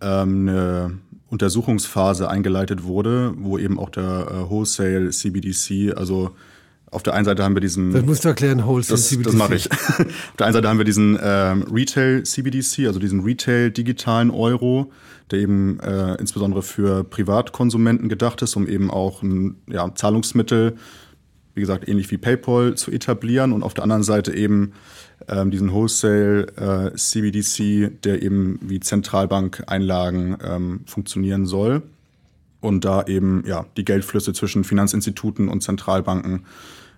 ähm, 0.00 0.48
eine 0.48 0.98
Untersuchungsphase 1.30 2.28
eingeleitet 2.28 2.84
wurde, 2.84 3.34
wo 3.38 3.58
eben 3.58 3.78
auch 3.78 3.90
der 3.90 4.28
äh, 4.30 4.50
Wholesale 4.50 5.10
CBDC, 5.10 5.96
also 5.96 6.30
auf 6.92 7.02
der 7.02 7.14
einen 7.14 7.24
Seite 7.24 7.42
haben 7.42 7.56
wir 7.56 7.60
diesen. 7.60 7.90
Das 7.90 8.04
musst 8.04 8.24
du 8.24 8.28
erklären, 8.28 8.64
Wholesale 8.64 8.98
das, 8.98 9.08
CBDC. 9.08 9.24
Das 9.24 9.34
mache 9.34 9.54
ich. 9.54 9.70
auf 9.72 10.36
der 10.38 10.46
einen 10.46 10.52
Seite 10.52 10.68
haben 10.68 10.78
wir 10.78 10.84
diesen 10.84 11.18
ähm, 11.20 11.62
Retail 11.72 12.22
CBDC, 12.22 12.86
also 12.86 13.00
diesen 13.00 13.20
Retail 13.20 13.70
digitalen 13.70 14.30
Euro, 14.30 14.92
der 15.30 15.40
eben 15.40 15.80
äh, 15.80 16.14
insbesondere 16.16 16.62
für 16.62 17.02
Privatkonsumenten 17.02 18.10
gedacht 18.10 18.42
ist, 18.42 18.54
um 18.56 18.68
eben 18.68 18.90
auch 18.90 19.22
ein 19.22 19.56
ja, 19.68 19.92
Zahlungsmittel, 19.94 20.76
wie 21.54 21.60
gesagt, 21.60 21.88
ähnlich 21.88 22.10
wie 22.10 22.18
PayPal 22.18 22.74
zu 22.74 22.90
etablieren. 22.90 23.52
Und 23.52 23.62
auf 23.62 23.72
der 23.72 23.84
anderen 23.84 24.02
Seite 24.02 24.34
eben 24.34 24.72
ähm, 25.28 25.50
diesen 25.50 25.72
Wholesale 25.72 26.92
äh, 26.92 26.94
CBDC, 26.94 28.02
der 28.02 28.22
eben 28.22 28.58
wie 28.60 28.80
Zentralbankeinlagen 28.80 30.36
ähm, 30.44 30.80
funktionieren 30.84 31.46
soll 31.46 31.82
und 32.60 32.84
da 32.84 33.02
eben 33.04 33.44
ja 33.46 33.66
die 33.76 33.84
Geldflüsse 33.84 34.32
zwischen 34.34 34.64
Finanzinstituten 34.64 35.48
und 35.48 35.62
Zentralbanken 35.62 36.44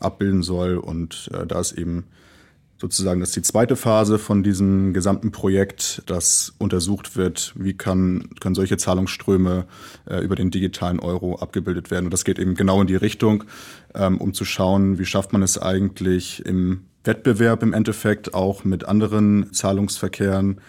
abbilden 0.05 0.43
soll. 0.43 0.77
Und 0.77 1.31
äh, 1.33 1.47
da 1.47 1.61
ist 1.61 1.73
eben 1.73 2.05
sozusagen, 2.85 3.21
das 3.21 3.31
ist 3.31 3.37
die 3.37 3.43
zweite 3.43 3.77
Phase 3.77 4.19
von 4.19 4.43
diesem 4.43 4.93
gesamten 4.93 5.31
Projekt, 5.31 6.03
das 6.07 6.55
untersucht 6.59 7.17
wird, 7.17 7.55
wie 7.57 7.75
kann, 7.75 8.29
können 8.41 8.55
solche 8.55 8.77
Zahlungsströme 8.77 9.67
äh, 10.07 10.23
über 10.23 10.37
den 10.37 10.51
digitalen 10.51 11.01
Euro 11.01 11.37
abgebildet 11.37 11.91
werden. 11.91 12.07
Und 12.07 12.13
das 12.13 12.25
geht 12.25 12.39
eben 12.39 12.55
genau 12.55 12.81
in 12.81 12.87
die 12.87 12.97
Richtung, 12.97 13.45
ähm, 13.95 14.19
um 14.19 14.35
zu 14.35 14.45
schauen, 14.45 14.99
wie 14.99 15.07
schafft 15.07 15.33
man 15.33 15.43
es 15.43 15.57
eigentlich 15.57 16.45
im 16.45 16.85
Wettbewerb 17.05 17.63
im 17.63 17.73
Endeffekt 17.73 18.35
auch 18.35 18.65
mit 18.65 18.85
anderen 18.85 19.53
Zahlungsverkehren, 19.53 20.61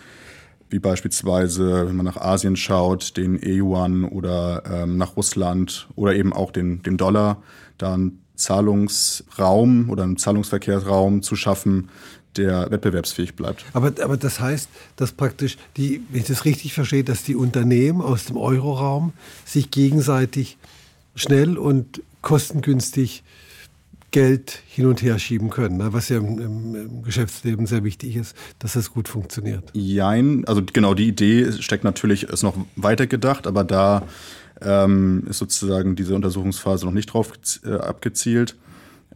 wie 0.70 0.80
beispielsweise, 0.80 1.88
wenn 1.88 1.96
man 1.96 2.06
nach 2.06 2.18
Asien 2.18 2.56
schaut, 2.56 3.18
den 3.18 3.42
E-Yuan 3.42 4.04
oder 4.04 4.64
ähm, 4.70 4.98
nach 4.98 5.16
Russland 5.16 5.88
oder 5.96 6.16
eben 6.16 6.34
auch 6.34 6.52
den, 6.52 6.82
den 6.82 6.98
Dollar, 6.98 7.42
da 7.78 7.94
einen 7.94 8.25
Zahlungsraum 8.36 9.90
oder 9.90 10.04
einen 10.04 10.18
Zahlungsverkehrsraum 10.18 11.22
zu 11.22 11.36
schaffen, 11.36 11.90
der 12.38 12.70
wettbewerbsfähig 12.72 13.36
bleibt. 13.36 13.66
Aber, 13.74 13.94
aber 14.04 14.18
das 14.18 14.40
heißt, 14.40 14.70
dass 14.96 15.12
praktisch, 15.12 15.58
die, 15.78 16.02
wenn 16.10 16.22
ich 16.22 16.28
das 16.28 16.46
richtig 16.46 16.74
verstehe, 16.74 17.04
dass 17.04 17.24
die 17.24 17.36
Unternehmen 17.36 18.02
aus 18.02 18.26
dem 18.26 18.38
Euroraum 18.38 19.14
sich 19.46 19.72
gegenseitig 19.72 20.58
schnell 21.16 21.58
und 21.58 22.02
kostengünstig 22.22 23.24
Geld 24.12 24.62
hin 24.68 24.86
und 24.86 25.02
her 25.02 25.20
schieben 25.20 25.50
können, 25.50 25.78
ne? 25.78 25.92
was 25.92 26.08
ja 26.08 26.18
im, 26.18 26.40
im, 26.40 26.76
im, 26.76 27.04
Geschäftsleben 27.04 27.68
sehr 27.68 27.84
wichtig 27.84 28.16
ist, 28.16 28.34
dass 28.60 28.74
das 28.74 28.94
gut 28.94 29.10
funktioniert. 29.10 29.64
Jein, 29.74 30.46
also 30.48 30.62
genau 30.64 30.94
die 30.94 31.10
Idee 31.10 31.52
steckt 31.52 31.84
natürlich, 31.84 32.24
ist 32.24 32.42
noch 32.42 32.56
weiter 32.78 33.08
gedacht, 33.08 33.46
aber 33.46 33.66
da 33.66 34.04
ähm, 34.62 35.24
ist 35.30 35.40
sozusagen 35.40 35.96
diese 35.96 36.16
Untersuchungsphase 36.16 36.86
noch 36.86 36.94
nicht 36.94 37.08
drauf 37.08 37.34
äh, 37.64 37.74
abgezielt, 37.74 38.56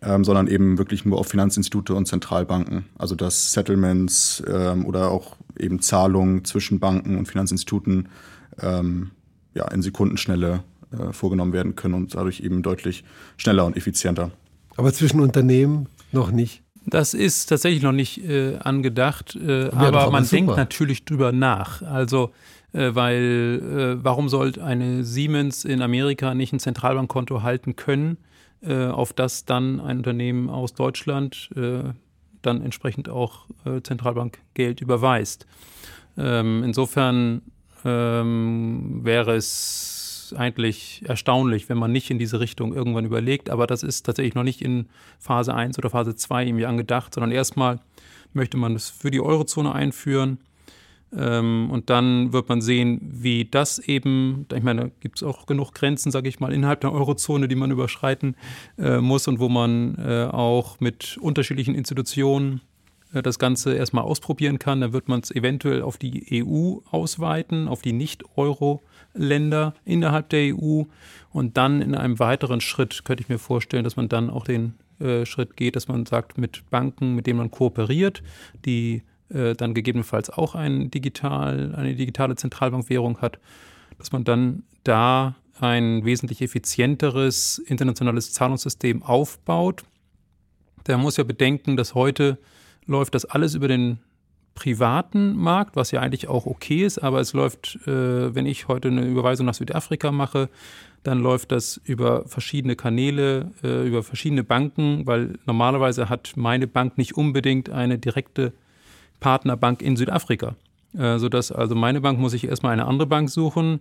ähm, 0.01 0.23
sondern 0.23 0.47
eben 0.47 0.77
wirklich 0.77 1.05
nur 1.05 1.19
auf 1.19 1.27
Finanzinstitute 1.27 1.93
und 1.93 2.07
Zentralbanken. 2.07 2.85
Also 2.97 3.15
dass 3.15 3.51
Settlements 3.51 4.43
ähm, 4.47 4.85
oder 4.85 5.11
auch 5.11 5.35
eben 5.57 5.81
Zahlungen 5.81 6.45
zwischen 6.45 6.79
Banken 6.79 7.17
und 7.17 7.27
Finanzinstituten 7.27 8.09
ähm, 8.61 9.11
ja, 9.53 9.67
in 9.69 9.81
Sekundenschnelle 9.81 10.63
äh, 10.91 11.13
vorgenommen 11.13 11.53
werden 11.53 11.75
können 11.75 11.93
und 11.93 12.15
dadurch 12.15 12.41
eben 12.41 12.63
deutlich 12.63 13.03
schneller 13.37 13.65
und 13.65 13.77
effizienter. 13.77 14.31
Aber 14.75 14.93
zwischen 14.93 15.19
Unternehmen 15.19 15.87
noch 16.11 16.31
nicht. 16.31 16.63
Das 16.89 17.13
ist 17.13 17.47
tatsächlich 17.47 17.83
noch 17.83 17.91
nicht 17.91 18.23
äh, 18.23 18.57
angedacht, 18.57 19.35
äh, 19.35 19.69
aber 19.69 20.09
man 20.11 20.23
super. 20.23 20.35
denkt 20.35 20.57
natürlich 20.57 21.05
drüber 21.05 21.31
nach. 21.31 21.81
Also, 21.81 22.31
äh, 22.73 22.89
weil 22.93 23.61
äh, 23.99 24.03
warum 24.03 24.29
sollte 24.29 24.63
eine 24.63 25.03
Siemens 25.03 25.65
in 25.65 25.81
Amerika 25.81 26.33
nicht 26.33 26.53
ein 26.53 26.59
Zentralbankkonto 26.59 27.43
halten 27.43 27.75
können, 27.75 28.17
äh, 28.61 28.87
auf 28.87 29.13
das 29.13 29.45
dann 29.45 29.79
ein 29.79 29.97
Unternehmen 29.97 30.49
aus 30.49 30.73
Deutschland 30.73 31.49
äh, 31.55 31.83
dann 32.41 32.61
entsprechend 32.61 33.09
auch 33.09 33.45
Zentralbankgeld 33.83 34.81
überweist? 34.81 35.45
Ähm, 36.17 36.63
insofern 36.63 37.41
ähm, 37.85 39.01
wäre 39.03 39.35
es 39.35 39.98
eigentlich 40.33 41.03
erstaunlich, 41.05 41.69
wenn 41.69 41.77
man 41.77 41.91
nicht 41.91 42.09
in 42.09 42.19
diese 42.19 42.39
Richtung 42.39 42.73
irgendwann 42.73 43.05
überlegt. 43.05 43.49
Aber 43.49 43.67
das 43.67 43.83
ist 43.83 44.05
tatsächlich 44.05 44.35
noch 44.35 44.43
nicht 44.43 44.61
in 44.61 44.87
Phase 45.19 45.53
1 45.53 45.77
oder 45.77 45.89
Phase 45.89 46.15
2 46.15 46.45
irgendwie 46.45 46.65
angedacht, 46.65 47.13
sondern 47.13 47.31
erstmal 47.31 47.79
möchte 48.33 48.57
man 48.57 48.75
es 48.75 48.89
für 48.89 49.11
die 49.11 49.21
Eurozone 49.21 49.73
einführen. 49.73 50.39
Ähm, 51.15 51.69
und 51.71 51.89
dann 51.89 52.33
wird 52.33 52.49
man 52.49 52.61
sehen, 52.61 52.99
wie 53.01 53.45
das 53.45 53.79
eben, 53.79 54.45
ich 54.53 54.63
meine, 54.63 54.81
da 54.81 54.89
gibt 54.99 55.17
es 55.17 55.23
auch 55.23 55.45
genug 55.47 55.73
Grenzen, 55.73 56.11
sage 56.11 56.29
ich 56.29 56.39
mal, 56.39 56.53
innerhalb 56.53 56.81
der 56.81 56.93
Eurozone, 56.93 57.47
die 57.47 57.55
man 57.55 57.71
überschreiten 57.71 58.35
äh, 58.77 58.99
muss 58.99 59.27
und 59.27 59.39
wo 59.39 59.49
man 59.49 59.95
äh, 59.95 60.27
auch 60.31 60.79
mit 60.79 61.17
unterschiedlichen 61.19 61.73
Institutionen 61.73 62.61
äh, 63.13 63.23
das 63.23 63.39
Ganze 63.39 63.73
erstmal 63.73 64.03
ausprobieren 64.03 64.59
kann. 64.59 64.81
Dann 64.81 64.93
wird 64.93 65.07
man 65.07 65.21
es 65.21 65.31
eventuell 65.31 65.81
auf 65.81 65.97
die 65.97 66.43
EU 66.43 66.77
ausweiten, 66.91 67.67
auf 67.67 67.81
die 67.81 67.93
Nicht-Euro- 67.93 68.81
Länder 69.13 69.73
innerhalb 69.85 70.29
der 70.29 70.55
EU. 70.55 70.83
Und 71.31 71.57
dann 71.57 71.81
in 71.81 71.95
einem 71.95 72.19
weiteren 72.19 72.61
Schritt 72.61 73.05
könnte 73.05 73.23
ich 73.23 73.29
mir 73.29 73.39
vorstellen, 73.39 73.83
dass 73.83 73.95
man 73.95 74.09
dann 74.09 74.29
auch 74.29 74.45
den 74.45 74.73
äh, 74.99 75.25
Schritt 75.25 75.55
geht, 75.55 75.75
dass 75.75 75.87
man 75.87 76.05
sagt, 76.05 76.37
mit 76.37 76.69
Banken, 76.69 77.15
mit 77.15 77.27
denen 77.27 77.39
man 77.39 77.51
kooperiert, 77.51 78.23
die 78.65 79.03
äh, 79.29 79.53
dann 79.53 79.73
gegebenenfalls 79.73 80.29
auch 80.29 80.55
ein 80.55 80.91
digital, 80.91 81.75
eine 81.75 81.95
digitale 81.95 82.35
Zentralbankwährung 82.35 83.19
hat, 83.19 83.39
dass 83.97 84.11
man 84.11 84.23
dann 84.23 84.63
da 84.83 85.35
ein 85.59 86.05
wesentlich 86.05 86.41
effizienteres 86.41 87.59
internationales 87.59 88.31
Zahlungssystem 88.33 89.03
aufbaut. 89.03 89.83
Da 90.85 90.97
muss 90.97 91.17
ja 91.17 91.23
bedenken, 91.23 91.77
dass 91.77 91.95
heute 91.95 92.37
läuft 92.85 93.13
das 93.13 93.25
alles 93.25 93.55
über 93.55 93.67
den 93.67 93.99
privaten 94.59 95.37
Markt, 95.37 95.77
was 95.77 95.91
ja 95.91 96.01
eigentlich 96.01 96.27
auch 96.27 96.45
okay 96.45 96.83
ist, 96.85 96.99
aber 96.99 97.21
es 97.21 97.31
läuft, 97.31 97.79
äh, 97.87 98.35
wenn 98.35 98.45
ich 98.45 98.67
heute 98.67 98.89
eine 98.89 99.05
Überweisung 99.05 99.45
nach 99.45 99.53
Südafrika 99.53 100.11
mache, 100.11 100.49
dann 101.03 101.21
läuft 101.21 101.53
das 101.53 101.79
über 101.85 102.25
verschiedene 102.27 102.75
Kanäle, 102.75 103.51
äh, 103.63 103.87
über 103.87 104.03
verschiedene 104.03 104.43
Banken, 104.43 105.07
weil 105.07 105.39
normalerweise 105.45 106.09
hat 106.09 106.33
meine 106.35 106.67
Bank 106.67 106.97
nicht 106.97 107.15
unbedingt 107.15 107.69
eine 107.69 107.97
direkte 107.97 108.51
Partnerbank 109.21 109.81
in 109.81 109.95
Südafrika. 109.95 110.55
Äh, 110.93 111.19
sodass 111.19 111.53
also 111.53 111.73
meine 111.73 112.01
Bank 112.01 112.19
muss 112.19 112.33
ich 112.33 112.45
erstmal 112.45 112.73
eine 112.73 112.85
andere 112.85 113.07
Bank 113.07 113.29
suchen, 113.29 113.79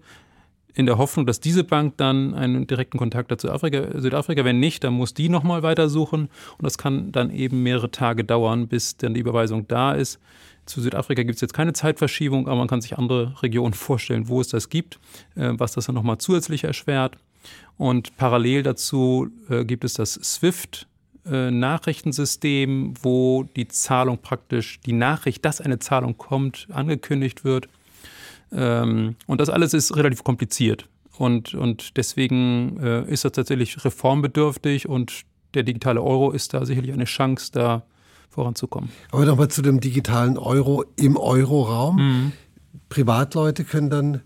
in 0.78 0.87
der 0.87 0.97
Hoffnung, 0.97 1.26
dass 1.26 1.40
diese 1.40 1.64
Bank 1.64 1.94
dann 1.97 2.35
einen 2.35 2.68
direkten 2.68 2.99
Kontakt 2.99 3.32
hat 3.32 3.40
zu 3.40 3.50
Afrika, 3.50 4.00
Südafrika. 4.00 4.44
Wenn 4.44 4.61
nicht, 4.61 4.85
dann 4.85 4.92
muss 4.92 5.12
die 5.12 5.28
nochmal 5.28 5.64
weitersuchen. 5.64 6.28
Und 6.56 6.62
das 6.62 6.78
kann 6.78 7.11
dann 7.11 7.32
eben 7.32 7.64
mehrere 7.64 7.90
Tage 7.90 8.23
dauern, 8.23 8.68
bis 8.68 8.97
dann 8.97 9.12
die 9.12 9.20
Überweisung 9.20 9.66
da 9.66 9.92
ist. 9.92 10.20
Zu 10.66 10.80
Südafrika 10.80 11.25
gibt 11.25 11.35
es 11.35 11.40
jetzt 11.40 11.52
keine 11.52 11.73
Zeitverschiebung, 11.73 12.47
aber 12.47 12.58
man 12.58 12.68
kann 12.68 12.80
sich 12.80 12.97
andere 12.97 13.35
Regionen 13.42 13.75
vorstellen, 13.75 14.28
wo 14.28 14.40
es 14.40 14.49
das 14.49 14.68
gibt, 14.68 15.00
äh, 15.35 15.50
was 15.54 15.73
das 15.73 15.87
dann 15.87 15.97
nochmal 15.97 16.18
zusätzlich 16.18 16.62
erschwert. 16.62 17.16
Und 17.76 18.16
parallel 18.16 18.62
dazu 18.62 19.30
äh, 19.50 19.64
gibt 19.64 19.82
es 19.82 19.94
das 19.94 20.14
SWIFT. 20.14 20.87
Äh, 21.26 21.50
Nachrichtensystem, 21.50 22.94
wo 23.02 23.47
die 23.56 23.66
Zahlung 23.66 24.18
praktisch, 24.18 24.78
die 24.87 24.92
Nachricht, 24.92 25.44
dass 25.44 25.61
eine 25.61 25.80
Zahlung 25.80 26.16
kommt, 26.16 26.68
angekündigt 26.70 27.44
wird. 27.44 27.68
Ähm, 28.52 29.17
und 29.26 29.40
das 29.40 29.50
alles 29.50 29.75
ist 29.75 29.97
relativ 29.97 30.25
kompliziert. 30.25 30.88
Und, 31.19 31.55
und 31.55 31.97
deswegen 31.97 32.76
ist 32.76 33.25
das 33.25 33.33
tatsächlich 33.33 33.85
reformbedürftig 33.85 34.88
und 34.88 35.25
der 35.55 35.64
digitale 35.64 36.00
Euro 36.00 36.31
ist 36.31 36.55
da 36.55 36.64
sicherlich 36.64 36.93
eine 36.93 37.07
Chance, 37.07 37.50
da 37.52 37.83
voranzukommen. 38.31 38.90
Aber 39.11 39.25
nochmal 39.25 39.49
zu 39.49 39.62
dem 39.62 39.81
digitalen 39.81 40.38
Euro 40.38 40.85
im 40.97 41.17
Euroraum. 41.17 41.97
Mhm. 41.97 42.33
Privatleute 42.88 43.64
können 43.64 43.90
dann 43.90 44.21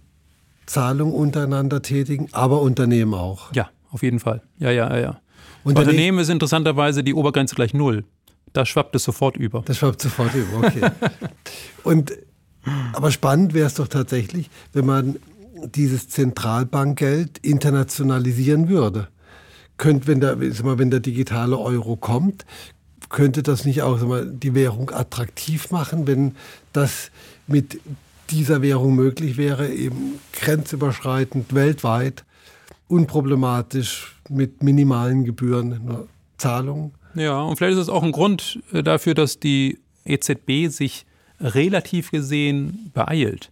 Zahlungen 0.66 1.14
untereinander 1.14 1.82
tätigen, 1.82 2.28
aber 2.32 2.60
Unternehmen 2.60 3.14
auch. 3.14 3.52
Ja, 3.54 3.70
auf 3.90 4.02
jeden 4.02 4.20
Fall. 4.20 4.42
Ja, 4.58 4.70
ja, 4.70 4.96
ja. 4.96 5.20
Unternehmen, 5.64 5.88
Unternehmen 5.88 6.18
ist 6.18 6.28
interessanterweise 6.28 7.02
die 7.04 7.14
Obergrenze 7.14 7.54
gleich 7.54 7.74
null. 7.74 8.04
Da 8.52 8.66
schwappt 8.66 8.94
es 8.94 9.04
sofort 9.04 9.36
über. 9.36 9.62
Das 9.64 9.78
schwappt 9.78 10.02
sofort 10.02 10.34
über, 10.34 10.58
okay. 10.58 10.90
Und, 11.84 12.12
aber 12.92 13.10
spannend 13.10 13.54
wäre 13.54 13.66
es 13.66 13.74
doch 13.74 13.88
tatsächlich, 13.88 14.50
wenn 14.72 14.86
man 14.86 15.16
dieses 15.74 16.08
Zentralbankgeld 16.08 17.38
internationalisieren 17.38 18.68
würde. 18.68 19.08
Könnt, 19.78 20.06
wenn, 20.06 20.20
der, 20.20 20.38
wenn 20.40 20.90
der 20.90 21.00
digitale 21.00 21.58
Euro 21.58 21.96
kommt, 21.96 22.44
könnte 23.08 23.42
das 23.42 23.64
nicht 23.64 23.82
auch 23.82 24.00
mal, 24.02 24.26
die 24.26 24.54
Währung 24.54 24.90
attraktiv 24.90 25.70
machen, 25.70 26.06
wenn 26.06 26.34
das 26.72 27.10
mit 27.46 27.80
dieser 28.30 28.62
Währung 28.62 28.94
möglich 28.94 29.36
wäre, 29.36 29.68
eben 29.68 30.18
grenzüberschreitend, 30.32 31.54
weltweit, 31.54 32.24
unproblematisch, 32.88 34.16
mit 34.28 34.62
minimalen 34.62 35.24
Gebühren, 35.24 36.06
Zahlungen? 36.38 36.92
Ja, 37.14 37.42
und 37.42 37.56
vielleicht 37.56 37.74
ist 37.74 37.82
es 37.82 37.88
auch 37.88 38.02
ein 38.02 38.12
Grund 38.12 38.60
äh, 38.72 38.82
dafür, 38.82 39.14
dass 39.14 39.38
die 39.38 39.78
EZB 40.04 40.68
sich 40.68 41.04
relativ 41.42 42.10
gesehen 42.10 42.90
beeilt. 42.94 43.50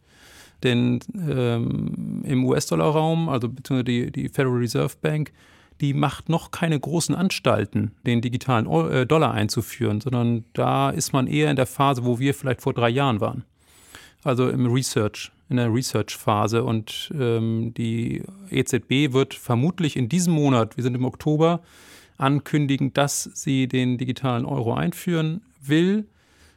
Denn 0.63 1.01
ähm, 1.15 2.23
im 2.25 2.45
US-Dollar-Raum, 2.45 3.29
also 3.29 3.49
beziehungsweise 3.49 3.85
die, 3.85 4.13
die 4.13 4.29
Federal 4.29 4.59
Reserve 4.59 4.95
Bank, 5.01 5.33
die 5.81 5.95
macht 5.95 6.29
noch 6.29 6.51
keine 6.51 6.79
großen 6.79 7.15
Anstalten, 7.15 7.93
den 8.07 8.21
digitalen 8.21 8.67
äh, 8.67 9.07
Dollar 9.07 9.33
einzuführen, 9.33 10.01
sondern 10.01 10.45
da 10.53 10.91
ist 10.91 11.13
man 11.13 11.27
eher 11.27 11.51
in 11.51 11.57
der 11.57 11.67
Phase, 11.67 12.05
wo 12.05 12.19
wir 12.19 12.35
vielleicht 12.35 12.61
vor 12.61 12.75
drei 12.75 12.91
Jahren 12.91 13.21
waren. 13.21 13.45
Also 14.23 14.51
im 14.51 14.67
Research, 14.67 15.33
in 15.49 15.57
der 15.57 15.73
Research-Phase. 15.73 16.63
Und 16.63 17.11
ähm, 17.19 17.73
die 17.75 18.23
EZB 18.51 19.15
wird 19.15 19.33
vermutlich 19.33 19.97
in 19.97 20.11
diesem 20.11 20.35
Monat, 20.35 20.77
wir 20.77 20.85
sind 20.85 20.95
im 20.95 21.07
Oktober, 21.07 21.63
ankündigen, 22.19 22.93
dass 22.93 23.23
sie 23.23 23.67
den 23.67 23.97
digitalen 23.97 24.45
Euro 24.45 24.75
einführen 24.75 25.41
will. 25.63 26.07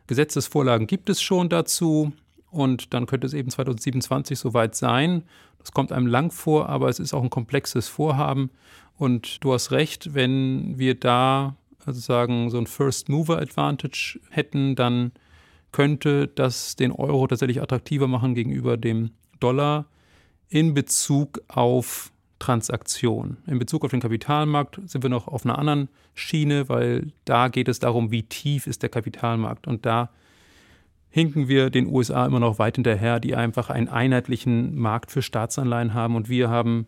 Gesetzesvorlagen 0.08 0.88
gibt 0.88 1.10
es 1.10 1.22
schon 1.22 1.50
dazu. 1.50 2.14
Und 2.52 2.94
dann 2.94 3.08
könnte 3.08 3.26
es 3.26 3.34
eben 3.34 3.50
2027 3.50 4.38
soweit 4.38 4.76
sein. 4.76 5.24
Das 5.58 5.72
kommt 5.72 5.92
einem 5.92 6.06
lang 6.06 6.32
vor, 6.32 6.70
aber 6.70 6.90
es 6.90 7.00
ist 7.00 7.14
auch 7.14 7.24
ein 7.24 7.32
komplexes 7.32 7.88
Vorhaben. 7.88 8.52
Und 8.98 9.44
du 9.44 9.54
hast 9.54 9.72
recht, 9.72 10.14
wenn 10.14 10.78
wir 10.78 10.94
da 10.94 11.56
also 11.86 12.00
sagen 12.00 12.50
so 12.50 12.58
ein 12.58 12.68
First 12.68 13.10
Mover 13.10 13.42
Advantage 13.42 14.20
hätten, 14.30 14.76
dann 14.76 15.12
könnte 15.72 16.28
das 16.28 16.76
den 16.76 16.92
Euro 16.92 17.28
tatsächlich 17.28 17.62
attraktiver 17.62 18.08
machen 18.08 18.36
gegenüber 18.36 18.78
dem 18.78 19.12
Dollar 19.40 19.86
in 20.50 20.74
Bezug 20.74 21.42
auf 21.48 22.13
Transaktionen. 22.44 23.38
In 23.48 23.58
Bezug 23.58 23.86
auf 23.86 23.92
den 23.92 24.02
Kapitalmarkt 24.02 24.82
sind 24.86 25.02
wir 25.02 25.10
noch 25.10 25.30
auf 25.30 25.46
einer 25.46 25.58
anderen 25.58 25.88
Schiene, 26.14 26.68
weil 26.68 27.14
da 27.24 27.48
geht 27.48 27.70
es 27.70 27.80
darum, 27.80 28.12
wie 28.12 28.24
tief 28.24 28.68
ist 28.68 28.84
der 28.84 28.90
Kapitalmarkt. 28.90 29.66
Und 29.66 29.86
da 29.86 30.10
hinken 31.10 31.48
wir 31.48 31.70
den 31.70 31.88
USA 31.88 32.26
immer 32.26 32.42
noch 32.42 32.60
weit 32.60 32.76
hinterher, 32.76 33.22
die 33.22 33.34
einfach 33.34 33.70
einen 33.70 33.88
einheitlichen 33.88 34.76
Markt 34.76 35.10
für 35.10 35.22
Staatsanleihen 35.22 35.94
haben. 35.94 36.18
Und 36.18 36.28
wir 36.28 36.50
haben 36.50 36.86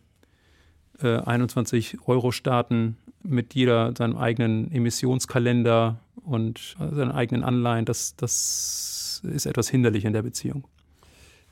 äh, 1.02 1.20
21 1.20 2.00
Euro-Staaten 2.06 2.98
mit 3.24 3.54
jeder 3.54 3.94
seinem 3.98 4.18
eigenen 4.18 4.70
Emissionskalender 4.74 6.02
und 6.16 6.76
seinen 6.78 7.14
eigenen 7.14 7.46
Anleihen. 7.46 7.86
Das, 7.86 8.18
das 8.18 9.22
ist 9.24 9.46
etwas 9.46 9.70
hinderlich 9.70 10.04
in 10.04 10.12
der 10.12 10.22
Beziehung. 10.24 10.68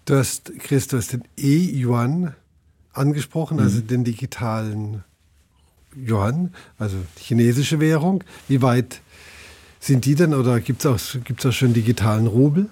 Du 0.03 0.15
hast, 0.15 0.51
Chris, 0.59 0.89
du 0.89 0.97
hast 0.97 1.13
den 1.13 1.23
E-Yuan 1.37 2.35
angesprochen, 2.93 3.59
also 3.59 3.79
mhm. 3.79 3.87
den 3.87 4.03
digitalen 4.03 5.03
Yuan, 5.95 6.53
also 6.77 6.97
chinesische 7.17 7.79
Währung. 7.79 8.23
Wie 8.47 8.61
weit 8.61 9.01
sind 9.79 10.05
die 10.05 10.15
denn 10.15 10.33
oder 10.33 10.59
gibt 10.59 10.83
es 10.83 10.85
auch, 10.85 11.23
gibt's 11.23 11.45
auch 11.45 11.51
schon 11.51 11.73
digitalen 11.73 12.27
Rubel 12.27 12.69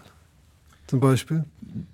zum 0.87 0.99
Beispiel? 0.99 1.43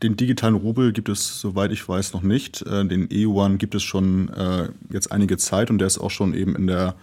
Den 0.02 0.16
digitalen 0.18 0.56
Rubel 0.56 0.92
gibt 0.92 1.10
es, 1.10 1.40
soweit 1.40 1.72
ich 1.72 1.88
weiß, 1.88 2.14
noch 2.14 2.24
nicht. 2.24 2.62
Äh, 2.64 2.86
den 2.86 3.10
E-Yuan 3.12 3.58
gibt 3.58 3.76
es 3.76 3.84
schon 3.84 4.30
äh, 4.30 4.70
jetzt 4.92 5.12
einige 5.12 5.38
Zeit 5.38 5.70
und 5.70 5.80
der 5.80 5.88
ist 5.88 6.00
auch 6.00 6.12
schon 6.12 6.34
eben 6.34 6.56
in 6.56 6.68
der 6.68 6.96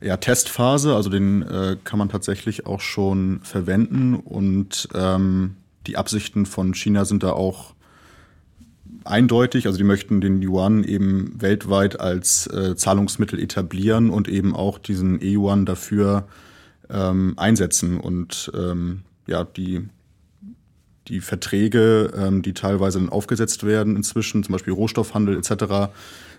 ja, 0.00 0.16
Testphase. 0.16 0.94
Also 0.94 1.10
den 1.10 1.42
äh, 1.42 1.76
kann 1.82 1.98
man 1.98 2.08
tatsächlich 2.08 2.66
auch 2.66 2.80
schon 2.80 3.40
verwenden 3.42 4.14
und 4.14 4.88
ähm, 4.94 5.56
die 5.86 5.96
Absichten 5.96 6.46
von 6.46 6.74
China 6.74 7.04
sind 7.04 7.22
da 7.22 7.32
auch 7.32 7.73
eindeutig. 9.04 9.66
Also 9.66 9.78
die 9.78 9.84
möchten 9.84 10.20
den 10.20 10.42
Yuan 10.42 10.84
eben 10.84 11.40
weltweit 11.40 12.00
als 12.00 12.46
äh, 12.46 12.76
Zahlungsmittel 12.76 13.40
etablieren 13.40 14.10
und 14.10 14.28
eben 14.28 14.54
auch 14.54 14.78
diesen 14.78 15.20
E-Yuan 15.20 15.66
dafür 15.66 16.26
ähm, 16.90 17.34
einsetzen. 17.36 17.98
Und 17.98 18.50
ähm, 18.54 19.02
ja, 19.26 19.44
die, 19.44 19.88
die 21.08 21.20
Verträge, 21.20 22.12
ähm, 22.16 22.42
die 22.42 22.54
teilweise 22.54 22.98
dann 22.98 23.08
aufgesetzt 23.08 23.64
werden 23.64 23.96
inzwischen, 23.96 24.42
zum 24.42 24.52
Beispiel 24.52 24.72
Rohstoffhandel 24.72 25.36
etc., 25.36 25.92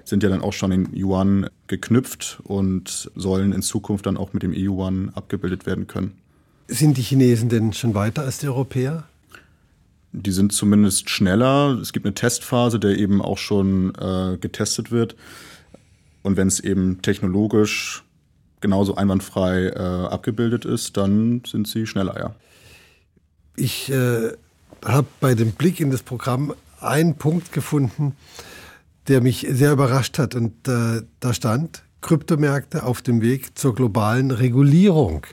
sind 0.04 0.22
ja 0.22 0.30
dann 0.30 0.42
auch 0.42 0.54
schon 0.54 0.72
in 0.72 0.90
Yuan 0.96 1.50
geknüpft 1.66 2.40
und 2.44 3.10
sollen 3.16 3.54
in 3.54 3.64
Zukunft 3.64 4.06
dann 4.06 4.18
auch 4.18 4.34
mit 4.34 4.44
dem 4.44 4.54
E-Yuan 4.54 5.12
abgebildet 5.16 5.66
werden 5.66 5.88
können. 5.88 6.14
Sind 6.68 6.98
die 6.98 7.02
Chinesen 7.02 7.50
denn 7.50 7.74
schon 7.74 7.96
weiter 7.96 8.24
als 8.24 8.38
die 8.38 8.48
Europäer? 8.48 9.06
Die 10.18 10.32
sind 10.32 10.54
zumindest 10.54 11.10
schneller. 11.10 11.78
Es 11.82 11.92
gibt 11.92 12.06
eine 12.06 12.16
Testphase, 12.16 12.80
der 12.80 12.98
eben 12.98 13.22
auch 13.22 13.38
schon 13.38 13.94
äh, 13.96 14.38
getestet 14.38 14.90
wird. 14.90 15.16
Und 16.24 16.38
wenn 16.38 16.48
es 16.48 16.60
eben 16.62 17.02
technologisch 17.02 18.04
genauso 18.62 18.96
einwandfrei 18.96 19.68
äh, 19.68 19.78
abgebildet 19.78 20.64
ist, 20.64 20.96
dann 20.98 21.44
sind 21.46 21.68
sie 21.68 21.86
schneller, 21.86 22.18
ja. 22.18 22.36
Ich 23.58 23.92
äh, 23.92 24.32
habe 24.84 25.08
bei 25.20 25.36
dem 25.36 25.52
Blick 25.52 25.80
in 25.80 25.92
das 25.92 26.02
Programm 26.02 26.54
einen 26.80 27.16
Punkt 27.16 27.52
gefunden, 27.52 28.16
der 29.08 29.22
mich 29.22 29.46
sehr 29.50 29.74
überrascht 29.74 30.18
hat. 30.18 30.34
Und 30.34 30.68
äh, 30.68 31.02
da 31.20 31.34
stand 31.34 31.84
Kryptomärkte 32.02 32.84
auf 32.84 33.02
dem 33.02 33.22
Weg 33.22 33.58
zur 33.58 33.76
globalen 33.76 34.32
Regulierung. 34.32 35.26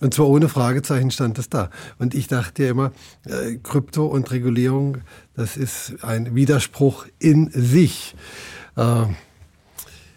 Und 0.00 0.12
zwar 0.12 0.28
ohne 0.28 0.48
Fragezeichen 0.48 1.10
stand 1.10 1.38
das 1.38 1.48
da. 1.48 1.70
Und 1.98 2.14
ich 2.14 2.28
dachte 2.28 2.64
ja 2.64 2.70
immer, 2.70 2.92
äh, 3.24 3.56
Krypto 3.62 4.06
und 4.06 4.30
Regulierung, 4.30 4.98
das 5.34 5.56
ist 5.56 5.96
ein 6.02 6.34
Widerspruch 6.34 7.06
in 7.18 7.50
sich. 7.50 8.14
Äh, 8.76 9.06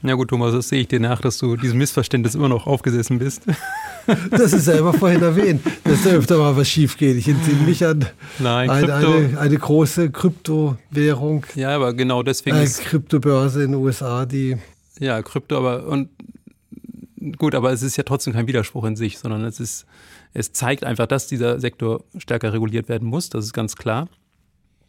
ja 0.01 0.13
gut, 0.13 0.30
Thomas, 0.30 0.53
das 0.53 0.69
sehe 0.69 0.82
ich 0.82 0.88
dir 0.88 0.99
nach, 0.99 1.19
dass 1.19 1.38
du 1.39 1.58
diesem 1.58 1.77
Missverständnis 1.77 2.34
immer 2.36 2.47
noch 2.47 2.67
aufgesessen 2.67 3.19
bist. 3.19 3.43
Das 4.32 4.53
ist 4.53 4.65
selber 4.65 4.91
vorhin 4.91 5.21
erwähnt, 5.21 5.62
dass 5.84 6.01
da 6.01 6.10
öfter 6.10 6.39
mal 6.39 6.58
was 6.58 6.67
schief 6.67 6.97
geht. 6.97 7.15
Ich 7.15 7.27
entsinne 7.27 7.62
mich 7.62 7.86
an 7.86 8.08
Nein, 8.39 8.67
eine, 8.67 8.95
eine, 8.95 9.39
eine, 9.39 9.58
große 9.58 10.10
Kryptowährung. 10.10 11.45
Ja, 11.53 11.75
aber 11.75 11.93
genau 11.93 12.23
deswegen 12.23 12.58
äh, 12.58 12.63
ist 12.63 12.82
Kryptobörse 12.82 13.63
in 13.63 13.73
den 13.73 13.82
USA, 13.82 14.25
die 14.25 14.58
ja, 14.99 15.21
Krypto, 15.21 15.58
aber 15.58 15.86
und 15.86 16.10
gut, 17.38 17.55
aber 17.55 17.71
es 17.71 17.82
ist 17.82 17.97
ja 17.97 18.03
trotzdem 18.03 18.34
kein 18.34 18.47
Widerspruch 18.47 18.86
in 18.86 18.95
sich, 18.95 19.19
sondern 19.19 19.43
es 19.43 19.60
ist, 19.60 19.86
es 20.34 20.53
zeigt 20.53 20.84
einfach, 20.84 21.08
dass 21.08 21.27
dieser 21.27 21.60
Sektor 21.60 22.03
stärker 22.17 22.53
reguliert 22.53 22.89
werden 22.89 23.08
muss. 23.08 23.29
Das 23.29 23.45
ist 23.45 23.53
ganz 23.53 23.75
klar. 23.75 24.08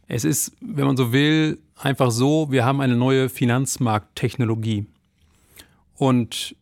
Es 0.06 0.24
ist, 0.24 0.52
wenn 0.60 0.86
man 0.86 0.96
so 0.96 1.12
will, 1.12 1.58
einfach 1.76 2.10
so, 2.10 2.50
wir 2.50 2.64
haben 2.64 2.80
eine 2.80 2.96
neue 2.96 3.28
Finanzmarkttechnologie. 3.28 4.86
Und 5.94 6.56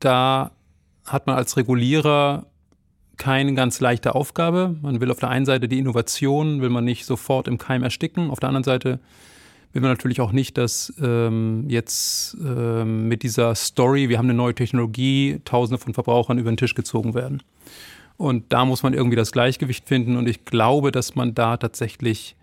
da 0.00 0.50
hat 1.04 1.26
man 1.26 1.36
als 1.36 1.56
Regulierer 1.56 2.46
keine 3.16 3.54
ganz 3.54 3.80
leichte 3.80 4.14
Aufgabe. 4.14 4.76
Man 4.82 5.00
will 5.00 5.10
auf 5.10 5.18
der 5.18 5.30
einen 5.30 5.46
Seite 5.46 5.68
die 5.68 5.78
Innovation, 5.78 6.60
will 6.60 6.68
man 6.68 6.84
nicht 6.84 7.06
sofort 7.06 7.48
im 7.48 7.58
Keim 7.58 7.82
ersticken. 7.82 8.30
Auf 8.30 8.40
der 8.40 8.48
anderen 8.50 8.64
Seite 8.64 9.00
will 9.76 9.82
man 9.82 9.90
natürlich 9.90 10.22
auch 10.22 10.32
nicht, 10.32 10.56
dass 10.56 10.90
ähm, 11.02 11.66
jetzt 11.68 12.34
ähm, 12.42 13.08
mit 13.08 13.22
dieser 13.22 13.54
Story, 13.54 14.08
wir 14.08 14.16
haben 14.16 14.24
eine 14.24 14.32
neue 14.32 14.54
Technologie, 14.54 15.42
Tausende 15.44 15.78
von 15.78 15.92
Verbrauchern 15.92 16.38
über 16.38 16.50
den 16.50 16.56
Tisch 16.56 16.74
gezogen 16.74 17.12
werden. 17.12 17.42
Und 18.16 18.54
da 18.54 18.64
muss 18.64 18.82
man 18.82 18.94
irgendwie 18.94 19.16
das 19.16 19.32
Gleichgewicht 19.32 19.86
finden. 19.86 20.16
Und 20.16 20.30
ich 20.30 20.46
glaube, 20.46 20.92
dass 20.92 21.14
man 21.14 21.34
da 21.34 21.58
tatsächlich 21.58 22.36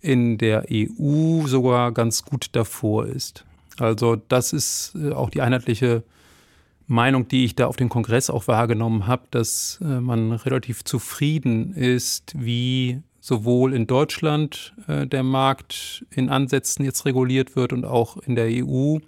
in 0.00 0.36
der 0.36 0.66
EU 0.68 1.46
sogar 1.46 1.92
ganz 1.92 2.24
gut 2.24 2.48
davor 2.52 3.06
ist. 3.06 3.44
Also 3.78 4.16
das 4.16 4.52
ist 4.52 4.96
äh, 4.96 5.12
auch 5.12 5.30
die 5.30 5.42
einheitliche 5.42 6.02
Meinung, 6.88 7.28
die 7.28 7.44
ich 7.44 7.54
da 7.54 7.68
auf 7.68 7.76
dem 7.76 7.88
Kongress 7.88 8.30
auch 8.30 8.48
wahrgenommen 8.48 9.06
habe, 9.06 9.22
dass 9.30 9.78
äh, 9.80 10.00
man 10.00 10.32
relativ 10.32 10.82
zufrieden 10.82 11.72
ist, 11.72 12.34
wie 12.36 13.00
sowohl 13.24 13.72
in 13.72 13.86
Deutschland 13.86 14.74
äh, 14.86 15.06
der 15.06 15.22
Markt 15.22 16.04
in 16.10 16.28
Ansätzen 16.28 16.84
jetzt 16.84 17.06
reguliert 17.06 17.56
wird 17.56 17.72
und 17.72 17.86
auch 17.86 18.18
in 18.18 18.34
der 18.34 18.48
EU, 18.50 18.98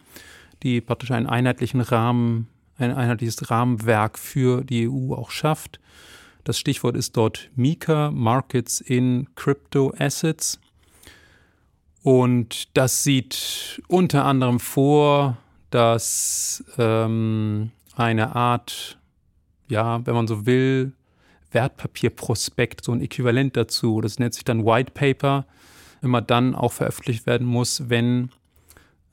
die 0.62 0.80
praktisch 0.80 1.10
einen 1.10 1.26
einheitlichen 1.26 1.82
Rahmen, 1.82 2.48
ein 2.78 2.94
einheitliches 2.94 3.50
Rahmenwerk 3.50 4.18
für 4.18 4.64
die 4.64 4.88
EU 4.88 5.12
auch 5.12 5.30
schafft. 5.30 5.80
Das 6.44 6.58
Stichwort 6.58 6.96
ist 6.96 7.14
dort 7.18 7.50
MiCA, 7.56 8.10
Markets 8.10 8.80
in 8.80 9.28
Crypto 9.34 9.92
Assets. 9.98 10.60
Und 12.02 12.74
das 12.74 13.02
sieht 13.02 13.82
unter 13.86 14.24
anderem 14.24 14.60
vor, 14.60 15.36
dass 15.68 16.64
ähm, 16.78 17.70
eine 17.94 18.34
Art, 18.34 18.96
ja, 19.68 20.06
wenn 20.06 20.14
man 20.14 20.26
so 20.26 20.46
will, 20.46 20.94
Wertpapierprospekt, 21.56 22.84
so 22.84 22.92
ein 22.92 23.00
Äquivalent 23.00 23.56
dazu. 23.56 24.00
Das 24.02 24.18
nennt 24.18 24.34
sich 24.34 24.44
dann 24.44 24.66
White 24.66 24.92
Paper, 24.92 25.46
immer 26.02 26.20
dann 26.20 26.54
auch 26.54 26.72
veröffentlicht 26.72 27.24
werden 27.26 27.46
muss, 27.46 27.88
wenn 27.88 28.28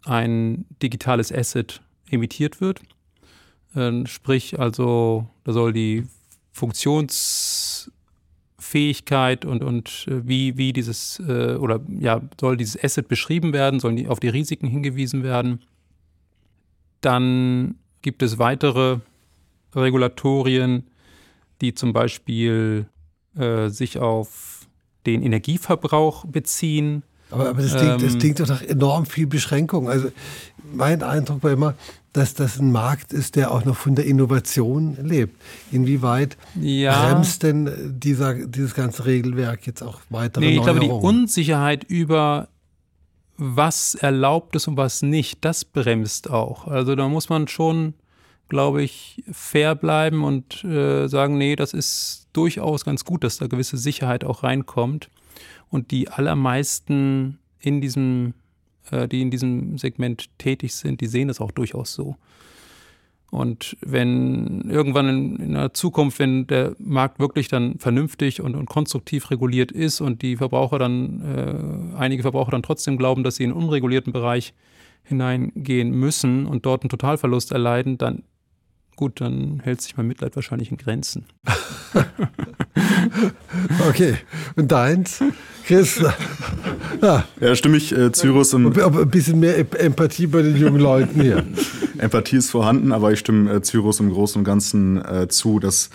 ein 0.03 0.65
digitales 0.82 1.32
Asset 1.32 1.82
emittiert 2.10 2.60
wird. 2.60 2.82
Ähm, 3.75 4.06
sprich, 4.08 4.60
also 4.60 5.29
da 5.45 5.53
soll 5.53 5.71
die 5.71 6.03
Funktionsfähigkeit 6.51 9.45
und, 9.45 9.63
und 9.63 10.06
äh, 10.10 10.27
wie, 10.27 10.58
wie 10.58 10.73
dieses 10.73 11.21
äh, 11.25 11.56
oder 11.56 11.79
ja, 11.88 12.21
soll 12.39 12.58
dieses 12.58 12.84
Asset 12.84 13.08
beschrieben 13.08 13.53
werden, 13.53 13.79
sollen 13.79 13.95
die 13.95 14.10
auf 14.10 14.19
die 14.19 14.27
Risiken 14.27 14.67
hingewiesen 14.67 15.23
werden. 15.23 15.62
Dann 16.99 17.75
gibt 18.01 18.21
es 18.21 18.38
weitere 18.38 18.99
Regulatorien, 19.73 20.84
die 21.61 21.73
zum 21.73 21.93
Beispiel 21.93 22.87
äh, 23.37 23.69
sich 23.69 23.99
auf 23.99 24.67
den 25.05 25.23
Energieverbrauch 25.23 26.25
beziehen. 26.25 27.03
Aber, 27.31 27.49
aber 27.49 27.61
das, 27.61 27.75
klingt, 27.75 28.01
ähm, 28.01 28.01
das 28.01 28.17
klingt 28.17 28.39
doch 28.39 28.47
nach 28.47 28.61
enorm 28.61 29.05
viel 29.05 29.27
Beschränkung. 29.27 29.89
Also 29.89 30.11
mein 30.71 31.01
Eindruck 31.03 31.43
war 31.43 31.51
immer, 31.51 31.75
dass 32.13 32.35
das 32.35 32.59
ein 32.59 32.71
Markt 32.71 33.11
ist, 33.11 33.35
der 33.35 33.51
auch 33.51 33.65
noch 33.65 33.75
von 33.75 33.95
der 33.95 34.05
Innovation 34.05 34.97
lebt. 35.01 35.35
Inwieweit 35.71 36.37
ja, 36.59 37.11
bremst 37.11 37.41
denn 37.41 37.99
dieser, 37.99 38.35
dieses 38.45 38.75
ganze 38.75 39.05
Regelwerk 39.05 39.65
jetzt 39.65 39.81
auch 39.81 39.99
weiter? 40.09 40.39
Nee, 40.39 40.57
ich 40.57 40.63
glaube, 40.63 40.79
die 40.79 40.89
Unsicherheit 40.89 41.83
über 41.83 42.49
was 43.35 43.95
erlaubt 43.95 44.55
ist 44.55 44.67
und 44.67 44.77
was 44.77 45.01
nicht, 45.01 45.43
das 45.43 45.65
bremst 45.65 46.29
auch. 46.29 46.67
Also 46.67 46.95
da 46.95 47.07
muss 47.07 47.29
man 47.29 47.47
schon 47.47 47.95
glaube 48.53 48.83
ich, 48.83 49.23
fair 49.31 49.73
bleiben 49.73 50.23
und 50.23 50.63
äh, 50.63 51.07
sagen, 51.07 51.39
nee, 51.39 51.55
das 51.55 51.73
ist 51.73 52.27
durchaus 52.33 52.85
ganz 52.85 53.03
gut, 53.03 53.23
dass 53.23 53.37
da 53.37 53.47
gewisse 53.47 53.77
Sicherheit 53.77 54.23
auch 54.23 54.43
reinkommt. 54.43 55.09
Und 55.71 55.89
die 55.89 56.09
allermeisten 56.09 57.39
in 57.59 57.81
diesem, 57.81 58.35
äh, 58.91 59.07
die 59.07 59.23
in 59.23 59.31
diesem 59.31 59.79
Segment 59.79 60.29
tätig 60.37 60.75
sind, 60.75 61.01
die 61.01 61.07
sehen 61.07 61.29
das 61.29 61.41
auch 61.41 61.49
durchaus 61.49 61.95
so. 61.95 62.15
Und 63.31 63.75
wenn 63.81 64.69
irgendwann 64.69 65.09
in, 65.09 65.35
in 65.37 65.53
der 65.53 65.73
Zukunft, 65.73 66.19
wenn 66.19 66.45
der 66.45 66.75
Markt 66.77 67.17
wirklich 67.17 67.47
dann 67.47 67.79
vernünftig 67.79 68.39
und, 68.39 68.55
und 68.55 68.67
konstruktiv 68.67 69.31
reguliert 69.31 69.71
ist 69.71 69.99
und 69.99 70.21
die 70.21 70.37
Verbraucher 70.37 70.77
dann, 70.77 71.93
äh, 71.95 71.97
einige 71.97 72.21
Verbraucher 72.21 72.51
dann 72.51 72.61
trotzdem 72.61 72.97
glauben, 72.99 73.23
dass 73.23 73.37
sie 73.37 73.45
in 73.45 73.51
einen 73.51 73.63
unregulierten 73.63 74.13
Bereich 74.13 74.53
hineingehen 75.05 75.89
müssen 75.89 76.45
und 76.45 76.67
dort 76.67 76.83
einen 76.83 76.89
Totalverlust 76.89 77.51
erleiden, 77.51 77.97
dann 77.97 78.21
gut, 78.95 79.21
dann 79.21 79.60
hält 79.63 79.82
sich 79.82 79.97
mein 79.97 80.08
Mitleid 80.08 80.36
wahrscheinlich 80.36 80.71
in 80.71 80.77
Grenzen. 80.77 81.25
okay. 83.89 84.17
Und 84.56 84.71
deins, 84.71 85.21
Chris? 85.65 86.03
Ja, 87.01 87.25
ja 87.41 87.56
stimme 87.56 87.75
ich 87.75 87.91
äh, 87.91 88.12
Cyrus 88.13 88.53
und. 88.53 88.79
Aber 88.79 89.01
ein 89.01 89.10
bisschen 89.10 89.39
mehr 89.39 89.58
Empathie 89.58 90.27
bei 90.27 90.41
den 90.41 90.56
jungen 90.56 90.79
Leuten 90.79 91.19
hier. 91.19 91.43
Empathie 91.97 92.38
ist 92.38 92.49
vorhanden, 92.49 92.93
aber 92.93 93.12
ich 93.12 93.19
stimme 93.19 93.51
äh, 93.51 93.62
Cyrus 93.62 93.99
im 93.99 94.10
Großen 94.10 94.39
und 94.39 94.45
Ganzen 94.45 95.03
äh, 95.03 95.27
zu, 95.27 95.60
dass 95.60 95.89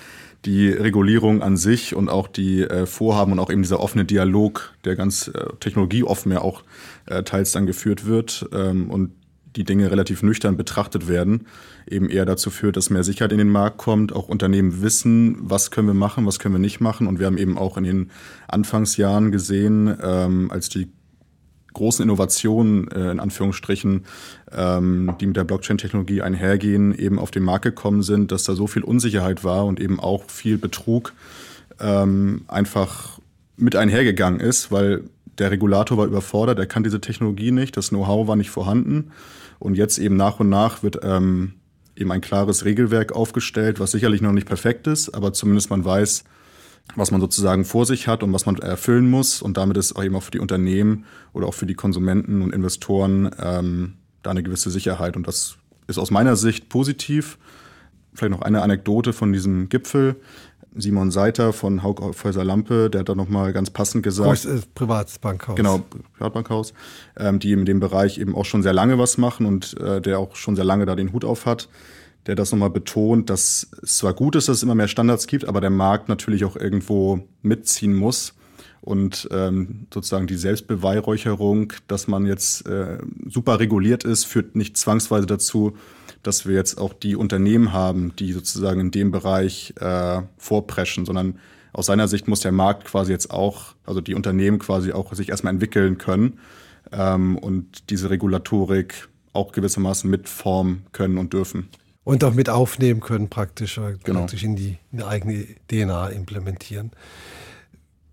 die 0.44 0.68
Regulierung 0.68 1.42
an 1.42 1.56
sich 1.56 1.94
und 1.94 2.08
auch 2.08 2.28
die 2.28 2.62
äh, 2.62 2.84
Vorhaben 2.84 3.32
und 3.32 3.38
auch 3.38 3.50
eben 3.50 3.62
dieser 3.62 3.80
offene 3.80 4.04
Dialog, 4.04 4.74
der 4.84 4.96
ganz 4.96 5.28
äh, 5.28 5.46
technologieoffen 5.60 6.30
ja 6.32 6.42
auch 6.42 6.62
äh, 7.06 7.22
teils 7.22 7.52
dann 7.52 7.66
geführt 7.66 8.06
wird 8.06 8.48
ähm, 8.52 8.90
und 8.90 9.12
die 9.56 9.64
Dinge 9.64 9.90
relativ 9.90 10.22
nüchtern 10.22 10.56
betrachtet 10.56 11.08
werden, 11.08 11.46
eben 11.88 12.10
eher 12.10 12.26
dazu 12.26 12.50
führt, 12.50 12.76
dass 12.76 12.90
mehr 12.90 13.04
Sicherheit 13.04 13.32
in 13.32 13.38
den 13.38 13.50
Markt 13.50 13.78
kommt, 13.78 14.12
auch 14.12 14.28
Unternehmen 14.28 14.82
wissen, 14.82 15.36
was 15.40 15.70
können 15.70 15.88
wir 15.88 15.94
machen, 15.94 16.26
was 16.26 16.38
können 16.38 16.54
wir 16.54 16.60
nicht 16.60 16.80
machen. 16.80 17.06
Und 17.06 17.18
wir 17.18 17.26
haben 17.26 17.38
eben 17.38 17.58
auch 17.58 17.76
in 17.76 17.84
den 17.84 18.10
Anfangsjahren 18.46 19.32
gesehen, 19.32 19.96
ähm, 20.02 20.50
als 20.50 20.68
die 20.68 20.88
großen 21.72 22.02
Innovationen, 22.02 22.90
äh, 22.90 23.10
in 23.10 23.20
Anführungsstrichen, 23.20 24.04
ähm, 24.52 25.14
die 25.20 25.26
mit 25.26 25.36
der 25.36 25.44
Blockchain-Technologie 25.44 26.22
einhergehen, 26.22 26.94
eben 26.94 27.18
auf 27.18 27.30
den 27.30 27.44
Markt 27.44 27.64
gekommen 27.64 28.02
sind, 28.02 28.32
dass 28.32 28.44
da 28.44 28.54
so 28.54 28.66
viel 28.66 28.82
Unsicherheit 28.82 29.44
war 29.44 29.64
und 29.66 29.80
eben 29.80 30.00
auch 30.00 30.28
viel 30.28 30.58
Betrug 30.58 31.12
ähm, 31.80 32.42
einfach 32.48 33.20
mit 33.56 33.76
einhergegangen 33.76 34.40
ist, 34.40 34.70
weil 34.72 35.04
der 35.38 35.50
Regulator 35.50 35.98
war 35.98 36.06
überfordert, 36.06 36.58
er 36.58 36.66
kann 36.66 36.84
diese 36.84 37.00
Technologie 37.00 37.50
nicht, 37.50 37.76
das 37.76 37.90
Know-how 37.90 38.26
war 38.26 38.36
nicht 38.36 38.50
vorhanden. 38.50 39.12
Und 39.58 39.76
jetzt 39.76 39.98
eben 39.98 40.16
nach 40.16 40.40
und 40.40 40.48
nach 40.48 40.82
wird 40.82 41.00
ähm, 41.02 41.54
eben 41.96 42.12
ein 42.12 42.20
klares 42.20 42.64
Regelwerk 42.64 43.12
aufgestellt, 43.12 43.80
was 43.80 43.90
sicherlich 43.90 44.20
noch 44.20 44.32
nicht 44.32 44.46
perfekt 44.46 44.86
ist, 44.86 45.10
aber 45.10 45.32
zumindest 45.32 45.70
man 45.70 45.84
weiß, 45.84 46.24
was 46.96 47.10
man 47.10 47.20
sozusagen 47.20 47.64
vor 47.64 47.86
sich 47.86 48.08
hat 48.08 48.22
und 48.22 48.32
was 48.32 48.46
man 48.46 48.56
erfüllen 48.56 49.10
muss. 49.10 49.42
Und 49.42 49.56
damit 49.56 49.76
ist 49.76 49.94
auch 49.94 50.04
eben 50.04 50.16
auch 50.16 50.22
für 50.22 50.30
die 50.30 50.38
Unternehmen 50.38 51.04
oder 51.32 51.46
auch 51.46 51.54
für 51.54 51.66
die 51.66 51.74
Konsumenten 51.74 52.40
und 52.42 52.54
Investoren 52.54 53.30
ähm, 53.38 53.94
da 54.22 54.30
eine 54.30 54.42
gewisse 54.42 54.70
Sicherheit. 54.70 55.16
Und 55.16 55.26
das 55.26 55.56
ist 55.86 55.98
aus 55.98 56.10
meiner 56.10 56.36
Sicht 56.36 56.68
positiv. 56.68 57.38
Vielleicht 58.14 58.32
noch 58.32 58.42
eine 58.42 58.62
Anekdote 58.62 59.12
von 59.12 59.32
diesem 59.32 59.68
Gipfel. 59.68 60.16
Simon 60.76 61.10
Seiter 61.10 61.52
von 61.52 61.82
Haugfhäuser 61.82 62.44
Lampe, 62.44 62.90
der 62.90 63.00
hat 63.00 63.08
da 63.08 63.14
nochmal 63.14 63.52
ganz 63.52 63.70
passend 63.70 64.02
gesagt. 64.02 64.28
Groß 64.28 64.44
ist 64.44 64.74
Privatbankhaus. 64.74 65.56
Genau, 65.56 65.80
Privatbankhaus, 66.16 66.72
ähm, 67.16 67.38
die 67.38 67.52
in 67.52 67.64
dem 67.64 67.80
Bereich 67.80 68.18
eben 68.18 68.34
auch 68.34 68.44
schon 68.44 68.62
sehr 68.62 68.72
lange 68.72 68.98
was 68.98 69.18
machen 69.18 69.46
und 69.46 69.78
äh, 69.80 70.00
der 70.00 70.18
auch 70.18 70.36
schon 70.36 70.56
sehr 70.56 70.64
lange 70.64 70.86
da 70.86 70.94
den 70.94 71.12
Hut 71.12 71.24
auf 71.24 71.46
hat 71.46 71.68
der 72.28 72.34
das 72.34 72.52
nochmal 72.52 72.68
betont, 72.68 73.30
dass 73.30 73.68
es 73.82 73.96
zwar 73.96 74.12
gut 74.12 74.36
ist, 74.36 74.48
dass 74.48 74.58
es 74.58 74.62
immer 74.62 74.74
mehr 74.74 74.86
Standards 74.86 75.26
gibt, 75.26 75.46
aber 75.46 75.62
der 75.62 75.70
Markt 75.70 76.10
natürlich 76.10 76.44
auch 76.44 76.56
irgendwo 76.56 77.20
mitziehen 77.40 77.94
muss. 77.94 78.34
Und 78.80 79.28
ähm, 79.32 79.86
sozusagen 79.92 80.26
die 80.26 80.36
Selbstbeweihräucherung, 80.36 81.72
dass 81.88 82.06
man 82.06 82.26
jetzt 82.26 82.66
äh, 82.66 82.98
super 83.28 83.58
reguliert 83.58 84.04
ist, 84.04 84.24
führt 84.24 84.56
nicht 84.56 84.76
zwangsweise 84.76 85.26
dazu, 85.26 85.76
dass 86.22 86.46
wir 86.46 86.54
jetzt 86.54 86.78
auch 86.78 86.92
die 86.92 87.16
Unternehmen 87.16 87.72
haben, 87.72 88.14
die 88.16 88.32
sozusagen 88.32 88.80
in 88.80 88.90
dem 88.90 89.10
Bereich 89.10 89.74
äh, 89.80 90.22
vorpreschen, 90.36 91.04
sondern 91.06 91.38
aus 91.72 91.86
seiner 91.86 92.08
Sicht 92.08 92.28
muss 92.28 92.40
der 92.40 92.52
Markt 92.52 92.86
quasi 92.86 93.12
jetzt 93.12 93.30
auch, 93.30 93.74
also 93.84 94.00
die 94.00 94.14
Unternehmen 94.14 94.58
quasi 94.58 94.92
auch 94.92 95.12
sich 95.12 95.28
erstmal 95.28 95.52
entwickeln 95.52 95.98
können 95.98 96.38
ähm, 96.92 97.36
und 97.38 97.90
diese 97.90 98.10
Regulatorik 98.10 99.08
auch 99.32 99.52
gewissermaßen 99.52 100.08
mitformen 100.10 100.86
können 100.92 101.18
und 101.18 101.32
dürfen. 101.32 101.68
Und 102.04 102.24
auch 102.24 102.32
mit 102.32 102.48
aufnehmen 102.48 103.00
können, 103.00 103.28
praktisch, 103.28 103.78
äh, 103.78 103.96
genau. 104.02 104.20
praktisch 104.20 104.42
in 104.42 104.56
die, 104.56 104.78
in 104.92 104.98
die 104.98 105.04
eigene 105.04 105.46
DNA 105.70 106.08
implementieren. 106.08 106.90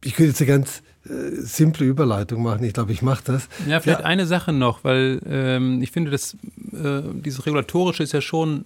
Ich 0.05 0.13
könnte 0.13 0.29
jetzt 0.29 0.41
eine 0.41 0.47
ganz 0.47 0.83
äh, 1.05 1.41
simple 1.41 1.85
Überleitung 1.85 2.43
machen. 2.43 2.63
Ich 2.63 2.73
glaube, 2.73 2.91
ich 2.91 3.01
mache 3.01 3.23
das. 3.25 3.49
Ja, 3.67 3.79
vielleicht 3.79 4.01
ja. 4.01 4.05
eine 4.05 4.27
Sache 4.27 4.53
noch, 4.53 4.83
weil 4.83 5.19
ähm, 5.27 5.81
ich 5.81 5.91
finde, 5.91 6.11
dass 6.11 6.35
äh, 6.73 7.01
dieses 7.13 7.45
Regulatorische 7.45 8.03
ist 8.03 8.11
ja 8.11 8.21
schon 8.21 8.65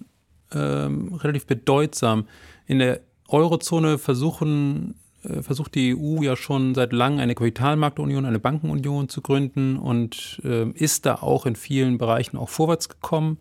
ähm, 0.52 1.14
relativ 1.14 1.46
bedeutsam. 1.46 2.26
In 2.66 2.78
der 2.78 3.00
Eurozone 3.28 3.96
versuchen, 3.96 4.96
äh, 5.22 5.42
versucht 5.42 5.74
die 5.74 5.96
EU 5.96 6.22
ja 6.22 6.36
schon 6.36 6.74
seit 6.74 6.92
langem 6.92 7.20
eine 7.20 7.34
Kapitalmarktunion, 7.34 8.26
eine 8.26 8.38
Bankenunion 8.38 9.08
zu 9.08 9.22
gründen 9.22 9.78
und 9.78 10.40
äh, 10.44 10.68
ist 10.70 11.06
da 11.06 11.16
auch 11.16 11.46
in 11.46 11.56
vielen 11.56 11.96
Bereichen 11.96 12.36
auch 12.36 12.50
vorwärts 12.50 12.90
gekommen. 12.90 13.38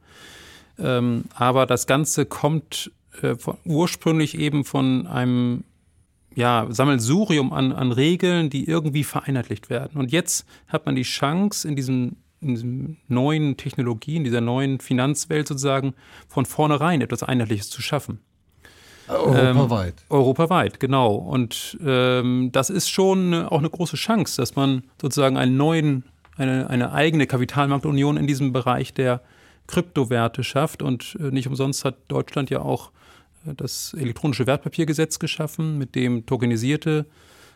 Ähm, 0.78 1.26
aber 1.36 1.66
das 1.66 1.86
Ganze 1.86 2.26
kommt 2.26 2.92
äh, 3.22 3.36
von, 3.36 3.58
ursprünglich 3.66 4.38
eben 4.38 4.64
von 4.64 5.06
einem 5.06 5.66
ja, 6.40 6.68
Sammelsurium 6.70 7.52
an, 7.52 7.74
an 7.74 7.92
Regeln, 7.92 8.50
die 8.50 8.66
irgendwie 8.66 9.04
vereinheitlicht 9.04 9.70
werden. 9.70 10.00
Und 10.00 10.14
jetzt 10.14 10.46
hat 10.70 10.86
man 10.86 10.96
die 10.96 11.04
Chance, 11.04 11.68
in 11.68 11.76
diesem, 11.76 12.16
in 12.40 12.56
diesem 12.56 12.98
neuen 13.10 13.58
Technologie, 13.58 14.16
in 14.16 14.24
dieser 14.24 14.40
neuen 14.40 14.80
Finanzwelt 14.80 15.50
sozusagen, 15.50 15.94
von 16.30 16.46
vornherein 16.46 17.02
etwas 17.02 17.24
Einheitliches 17.24 17.70
zu 17.70 17.82
schaffen. 17.82 18.20
Europaweit. 19.10 19.96
Ähm, 19.98 20.06
europaweit, 20.10 20.80
genau. 20.80 21.16
Und 21.16 21.78
ähm, 21.86 22.52
das 22.54 22.70
ist 22.70 22.90
schon 22.90 23.34
auch 23.34 23.60
eine 23.60 23.70
große 23.70 23.98
Chance, 23.98 24.40
dass 24.40 24.56
man 24.56 24.84
sozusagen 25.02 25.36
einen 25.36 25.58
neuen, 25.58 26.06
eine, 26.38 26.70
eine 26.70 26.94
eigene 26.94 27.28
Kapitalmarktunion 27.28 28.16
in 28.16 28.28
diesem 28.28 28.54
Bereich 28.54 28.94
der 28.94 29.22
Kryptowerte 29.68 30.46
schafft. 30.46 30.82
Und 30.82 31.18
äh, 31.20 31.32
nicht 31.32 31.48
umsonst 31.48 31.84
hat 31.84 31.98
Deutschland 32.08 32.50
ja 32.50 32.62
auch 32.62 32.92
das 33.46 33.94
elektronische 33.94 34.48
Wertpapiergesetz 34.48 35.20
geschaffen, 35.20 35.78
mit 35.78 35.96
dem 35.96 36.26
tokenisierte 36.26 37.06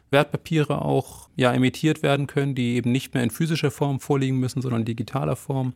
Wertpapiere 0.10 0.82
auch 0.82 1.28
ja, 1.36 1.54
emittiert 1.54 2.04
werden 2.04 2.28
können, 2.28 2.56
die 2.56 2.76
eben 2.76 2.92
nicht 2.92 3.14
mehr 3.14 3.24
in 3.24 3.32
physischer 3.32 3.72
Form 3.72 4.00
vorliegen 4.00 4.40
müssen, 4.40 4.62
sondern 4.62 4.82
in 4.82 4.86
digitaler 4.86 5.36
Form. 5.36 5.74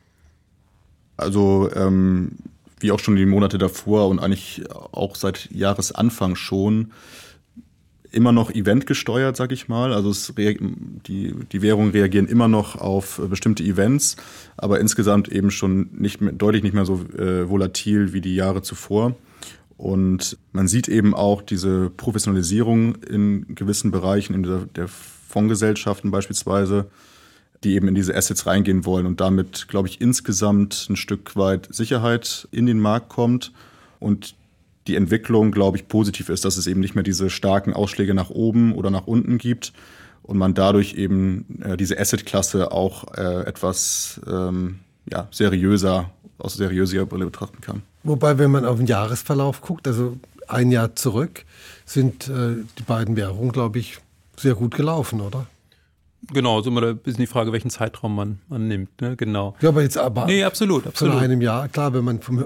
Also 1.15 1.69
ähm, 1.75 2.31
wie 2.79 2.91
auch 2.91 2.99
schon 2.99 3.15
die 3.15 3.25
Monate 3.25 3.57
davor 3.57 4.07
und 4.07 4.19
eigentlich 4.19 4.63
auch 4.69 5.15
seit 5.15 5.49
Jahresanfang 5.51 6.35
schon 6.35 6.91
immer 8.11 8.31
noch 8.31 8.51
eventgesteuert, 8.51 9.37
sag 9.37 9.51
ich 9.51 9.67
mal. 9.67 9.93
Also 9.93 10.33
die, 10.33 11.35
die 11.51 11.61
Währungen 11.61 11.91
reagieren 11.91 12.27
immer 12.27 12.47
noch 12.47 12.75
auf 12.75 13.21
bestimmte 13.29 13.63
Events, 13.63 14.15
aber 14.57 14.79
insgesamt 14.79 15.27
eben 15.29 15.51
schon 15.51 15.89
nicht 15.93 16.21
mehr, 16.21 16.33
deutlich 16.33 16.63
nicht 16.63 16.73
mehr 16.73 16.85
so 16.85 17.05
äh, 17.17 17.49
volatil 17.49 18.13
wie 18.13 18.21
die 18.21 18.35
Jahre 18.35 18.61
zuvor. 18.61 19.15
Und 19.77 20.37
man 20.51 20.67
sieht 20.67 20.89
eben 20.89 21.13
auch 21.13 21.41
diese 21.41 21.89
Professionalisierung 21.89 22.95
in 22.95 23.55
gewissen 23.55 23.91
Bereichen, 23.91 24.33
in 24.33 24.43
der, 24.43 24.65
der 24.75 24.87
Fondsgesellschaften 24.87 26.11
beispielsweise, 26.11 26.87
die 27.63 27.75
eben 27.75 27.87
in 27.87 27.95
diese 27.95 28.15
Assets 28.15 28.45
reingehen 28.45 28.85
wollen 28.85 29.05
und 29.05 29.19
damit, 29.19 29.67
glaube 29.67 29.87
ich, 29.87 29.99
insgesamt 30.01 30.87
ein 30.89 30.95
Stück 30.95 31.35
weit 31.35 31.67
Sicherheit 31.71 32.47
in 32.51 32.65
den 32.65 32.79
Markt 32.79 33.09
kommt 33.09 33.51
und 33.99 34.35
die 34.87 34.95
Entwicklung, 34.95 35.51
glaube 35.51 35.77
ich, 35.77 35.87
positiv 35.87 36.29
ist, 36.29 36.45
dass 36.45 36.57
es 36.57 36.67
eben 36.67 36.79
nicht 36.79 36.95
mehr 36.95 37.03
diese 37.03 37.29
starken 37.29 37.73
Ausschläge 37.73 38.13
nach 38.13 38.29
oben 38.29 38.73
oder 38.73 38.89
nach 38.89 39.07
unten 39.07 39.37
gibt 39.37 39.73
und 40.23 40.37
man 40.37 40.53
dadurch 40.53 40.93
eben 40.95 41.61
äh, 41.61 41.77
diese 41.77 41.99
Asset-Klasse 41.99 42.71
auch 42.71 43.13
äh, 43.15 43.41
etwas 43.43 44.21
ähm, 44.27 44.79
ja, 45.11 45.27
seriöser, 45.31 46.09
aus 46.37 46.55
seriöser 46.55 47.05
Brille 47.05 47.25
betrachten 47.25 47.61
kann. 47.61 47.83
Wobei, 48.03 48.37
wenn 48.37 48.51
man 48.51 48.65
auf 48.65 48.77
den 48.77 48.87
Jahresverlauf 48.87 49.61
guckt, 49.61 49.87
also 49.87 50.17
ein 50.47 50.71
Jahr 50.71 50.95
zurück, 50.95 51.45
sind 51.85 52.27
äh, 52.27 52.55
die 52.77 52.83
beiden 52.83 53.15
Währungen, 53.15 53.51
glaube 53.51 53.79
ich, 53.79 53.99
sehr 54.37 54.55
gut 54.55 54.75
gelaufen, 54.75 55.21
oder? 55.21 55.45
Genau, 56.31 56.61
so 56.61 56.69
immer 56.69 56.83
ein 56.83 56.97
bisschen 56.97 57.21
die 57.21 57.27
Frage, 57.27 57.51
welchen 57.51 57.69
Zeitraum 57.69 58.15
man, 58.15 58.39
man 58.49 58.67
nimmt, 58.67 59.01
ne? 59.01 59.15
genau. 59.15 59.55
Ja, 59.61 59.69
aber 59.69 59.81
jetzt 59.81 59.97
aber 59.97 60.25
nee, 60.25 60.43
absolut, 60.43 60.85
absolut. 60.85 61.15
von 61.15 61.23
einem 61.23 61.41
Jahr, 61.41 61.69
klar, 61.69 61.93
wenn 61.93 62.03
man 62.03 62.19
vom 62.19 62.43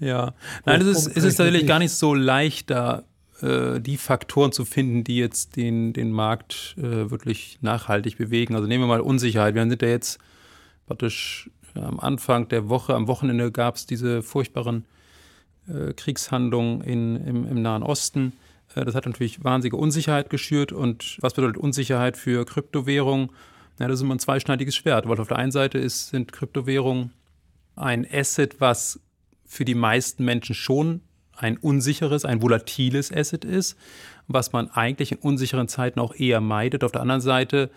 Ja, 0.00 0.32
nein, 0.64 0.80
es 0.80 0.86
ist, 0.86 1.16
es 1.16 1.24
ist 1.24 1.36
tatsächlich 1.36 1.66
gar 1.66 1.78
nicht 1.78 1.92
so 1.92 2.14
leicht, 2.14 2.70
da 2.70 3.04
äh, 3.42 3.80
die 3.80 3.96
Faktoren 3.96 4.52
zu 4.52 4.64
finden, 4.64 5.04
die 5.04 5.18
jetzt 5.18 5.56
den, 5.56 5.92
den 5.92 6.10
Markt 6.10 6.74
äh, 6.78 7.10
wirklich 7.10 7.58
nachhaltig 7.60 8.16
bewegen. 8.16 8.54
Also 8.54 8.66
nehmen 8.66 8.84
wir 8.84 8.88
mal 8.88 9.00
Unsicherheit. 9.00 9.54
Wir 9.54 9.62
sind 9.68 9.82
ja 9.82 9.88
jetzt 9.88 10.18
praktisch 10.86 11.50
am 11.74 12.00
Anfang 12.00 12.48
der 12.48 12.68
Woche, 12.68 12.94
am 12.94 13.08
Wochenende 13.08 13.50
gab 13.50 13.76
es 13.76 13.86
diese 13.86 14.22
furchtbaren 14.22 14.84
äh, 15.68 15.92
Kriegshandlungen 15.92 16.82
in, 16.82 17.16
im, 17.16 17.46
im 17.46 17.62
Nahen 17.62 17.82
Osten. 17.82 18.32
Äh, 18.74 18.84
das 18.84 18.94
hat 18.94 19.06
natürlich 19.06 19.42
wahnsinnige 19.44 19.76
Unsicherheit 19.76 20.30
geschürt. 20.30 20.72
Und 20.72 21.18
was 21.20 21.34
bedeutet 21.34 21.58
Unsicherheit 21.58 22.16
für 22.16 22.44
Kryptowährungen? 22.44 23.30
Ja, 23.78 23.88
das 23.88 23.96
ist 23.96 24.02
immer 24.02 24.14
ein 24.14 24.20
zweischneidiges 24.20 24.76
Schwert, 24.76 25.08
weil 25.08 25.18
auf 25.18 25.28
der 25.28 25.38
einen 25.38 25.52
Seite 25.52 25.78
ist, 25.78 26.08
sind 26.08 26.32
Kryptowährungen 26.32 27.12
ein 27.74 28.06
Asset, 28.10 28.60
was 28.60 29.00
für 29.46 29.64
die 29.64 29.74
meisten 29.74 30.24
Menschen 30.24 30.54
schon 30.54 31.00
ein 31.36 31.56
unsicheres, 31.56 32.24
ein 32.24 32.42
volatiles 32.42 33.12
Asset 33.12 33.44
ist, 33.44 33.76
was 34.28 34.52
man 34.52 34.70
eigentlich 34.70 35.12
in 35.12 35.18
unsicheren 35.18 35.68
Zeiten 35.68 36.00
auch 36.00 36.14
eher 36.14 36.40
meidet. 36.40 36.84
Auf 36.84 36.92
der 36.92 37.00
anderen 37.00 37.20
Seite 37.20 37.70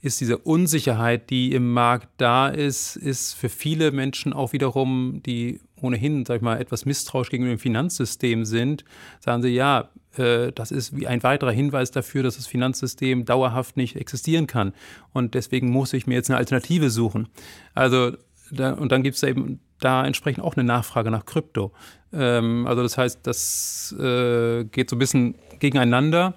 ist 0.00 0.20
diese 0.20 0.38
Unsicherheit, 0.38 1.30
die 1.30 1.52
im 1.52 1.72
Markt 1.72 2.08
da 2.16 2.48
ist, 2.48 2.96
ist 2.96 3.34
für 3.34 3.48
viele 3.48 3.92
Menschen 3.92 4.32
auch 4.32 4.52
wiederum, 4.52 5.20
die 5.24 5.60
ohnehin, 5.80 6.24
sag 6.24 6.36
ich 6.36 6.42
mal, 6.42 6.60
etwas 6.60 6.84
misstrauisch 6.84 7.30
gegenüber 7.30 7.54
dem 7.54 7.58
Finanzsystem 7.58 8.44
sind, 8.44 8.84
sagen 9.20 9.42
sie, 9.42 9.48
ja, 9.48 9.90
das 10.16 10.70
ist 10.70 10.96
wie 10.96 11.06
ein 11.06 11.22
weiterer 11.22 11.52
Hinweis 11.52 11.90
dafür, 11.90 12.22
dass 12.22 12.36
das 12.36 12.46
Finanzsystem 12.46 13.24
dauerhaft 13.24 13.76
nicht 13.76 13.96
existieren 13.96 14.46
kann. 14.46 14.72
Und 15.12 15.34
deswegen 15.34 15.70
muss 15.70 15.92
ich 15.92 16.06
mir 16.06 16.14
jetzt 16.14 16.30
eine 16.30 16.38
Alternative 16.38 16.90
suchen. 16.90 17.28
Also, 17.74 18.12
da, 18.50 18.72
und 18.72 18.92
dann 18.92 19.02
gibt 19.02 19.16
es 19.16 19.22
eben 19.22 19.60
da 19.80 20.04
entsprechend 20.06 20.44
auch 20.44 20.56
eine 20.56 20.64
Nachfrage 20.64 21.10
nach 21.10 21.26
Krypto. 21.26 21.72
Ähm, 22.12 22.66
also 22.66 22.82
das 22.82 22.96
heißt, 22.96 23.26
das 23.26 23.94
äh, 23.98 24.64
geht 24.64 24.90
so 24.90 24.96
ein 24.96 24.98
bisschen 24.98 25.34
gegeneinander. 25.58 26.34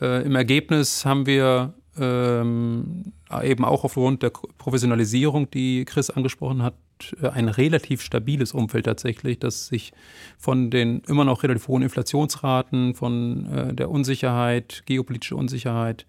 Äh, 0.00 0.24
Im 0.24 0.36
Ergebnis 0.36 1.04
haben 1.04 1.26
wir 1.26 1.74
ähm, 1.98 3.12
eben 3.42 3.64
auch 3.64 3.84
aufgrund 3.84 4.22
der 4.22 4.30
Professionalisierung, 4.30 5.50
die 5.50 5.84
Chris 5.84 6.10
angesprochen 6.10 6.62
hat, 6.62 6.74
äh, 6.74 6.87
ein 7.22 7.48
relativ 7.48 8.02
stabiles 8.02 8.52
Umfeld 8.52 8.86
tatsächlich, 8.86 9.38
das 9.38 9.66
sich 9.66 9.92
von 10.38 10.70
den 10.70 11.00
immer 11.06 11.24
noch 11.24 11.42
relativ 11.42 11.68
hohen 11.68 11.82
Inflationsraten, 11.82 12.94
von 12.94 13.46
äh, 13.52 13.74
der 13.74 13.90
Unsicherheit, 13.90 14.82
geopolitische 14.86 15.36
Unsicherheit 15.36 16.06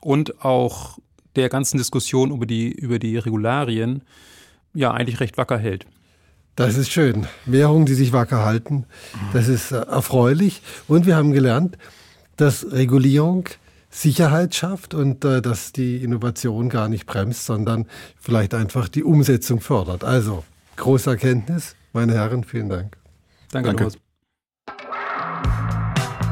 und 0.00 0.44
auch 0.44 0.98
der 1.36 1.48
ganzen 1.48 1.78
Diskussion 1.78 2.30
über 2.30 2.46
die, 2.46 2.72
über 2.72 2.98
die 2.98 3.16
Regularien 3.16 4.02
ja 4.74 4.92
eigentlich 4.92 5.20
recht 5.20 5.36
wacker 5.36 5.58
hält. 5.58 5.86
Das 6.56 6.76
ist 6.76 6.90
schön. 6.90 7.26
Währungen, 7.46 7.86
die 7.86 7.94
sich 7.94 8.12
wacker 8.12 8.44
halten, 8.44 8.84
das 9.32 9.48
ist 9.48 9.72
äh, 9.72 9.76
erfreulich. 9.76 10.62
Und 10.88 11.06
wir 11.06 11.16
haben 11.16 11.32
gelernt, 11.32 11.78
dass 12.36 12.70
Regulierung 12.72 13.48
Sicherheit 13.90 14.54
schafft 14.54 14.94
und 14.94 15.24
äh, 15.24 15.42
dass 15.42 15.72
die 15.72 16.02
Innovation 16.02 16.68
gar 16.68 16.88
nicht 16.88 17.06
bremst, 17.06 17.44
sondern 17.44 17.86
vielleicht 18.18 18.54
einfach 18.54 18.88
die 18.88 19.02
Umsetzung 19.02 19.60
fördert. 19.60 20.04
Also, 20.04 20.44
große 20.76 21.10
Erkenntnis. 21.10 21.74
Meine 21.92 22.14
Herren, 22.14 22.44
vielen 22.44 22.68
Dank. 22.68 22.96
Danke, 23.50 23.74
Danke. 23.74 23.88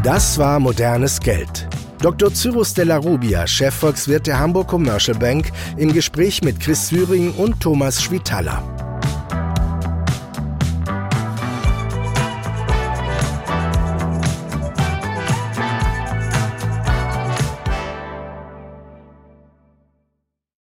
Das 0.05 0.39
war 0.39 0.61
modernes 0.61 1.19
Geld. 1.19 1.69
Dr. 2.01 2.33
Cyrus 2.33 2.75
Della 2.75 2.97
Rubia, 2.97 3.45
Chefvolkswirt 3.47 4.29
der 4.29 4.39
Hamburg 4.39 4.69
Commercial 4.69 5.19
Bank, 5.19 5.51
im 5.77 5.93
Gespräch 5.93 6.43
mit 6.43 6.61
Chris 6.61 6.89
Syring 6.89 7.33
und 7.33 7.61
Thomas 7.61 8.01
Schwitaler. 8.01 8.88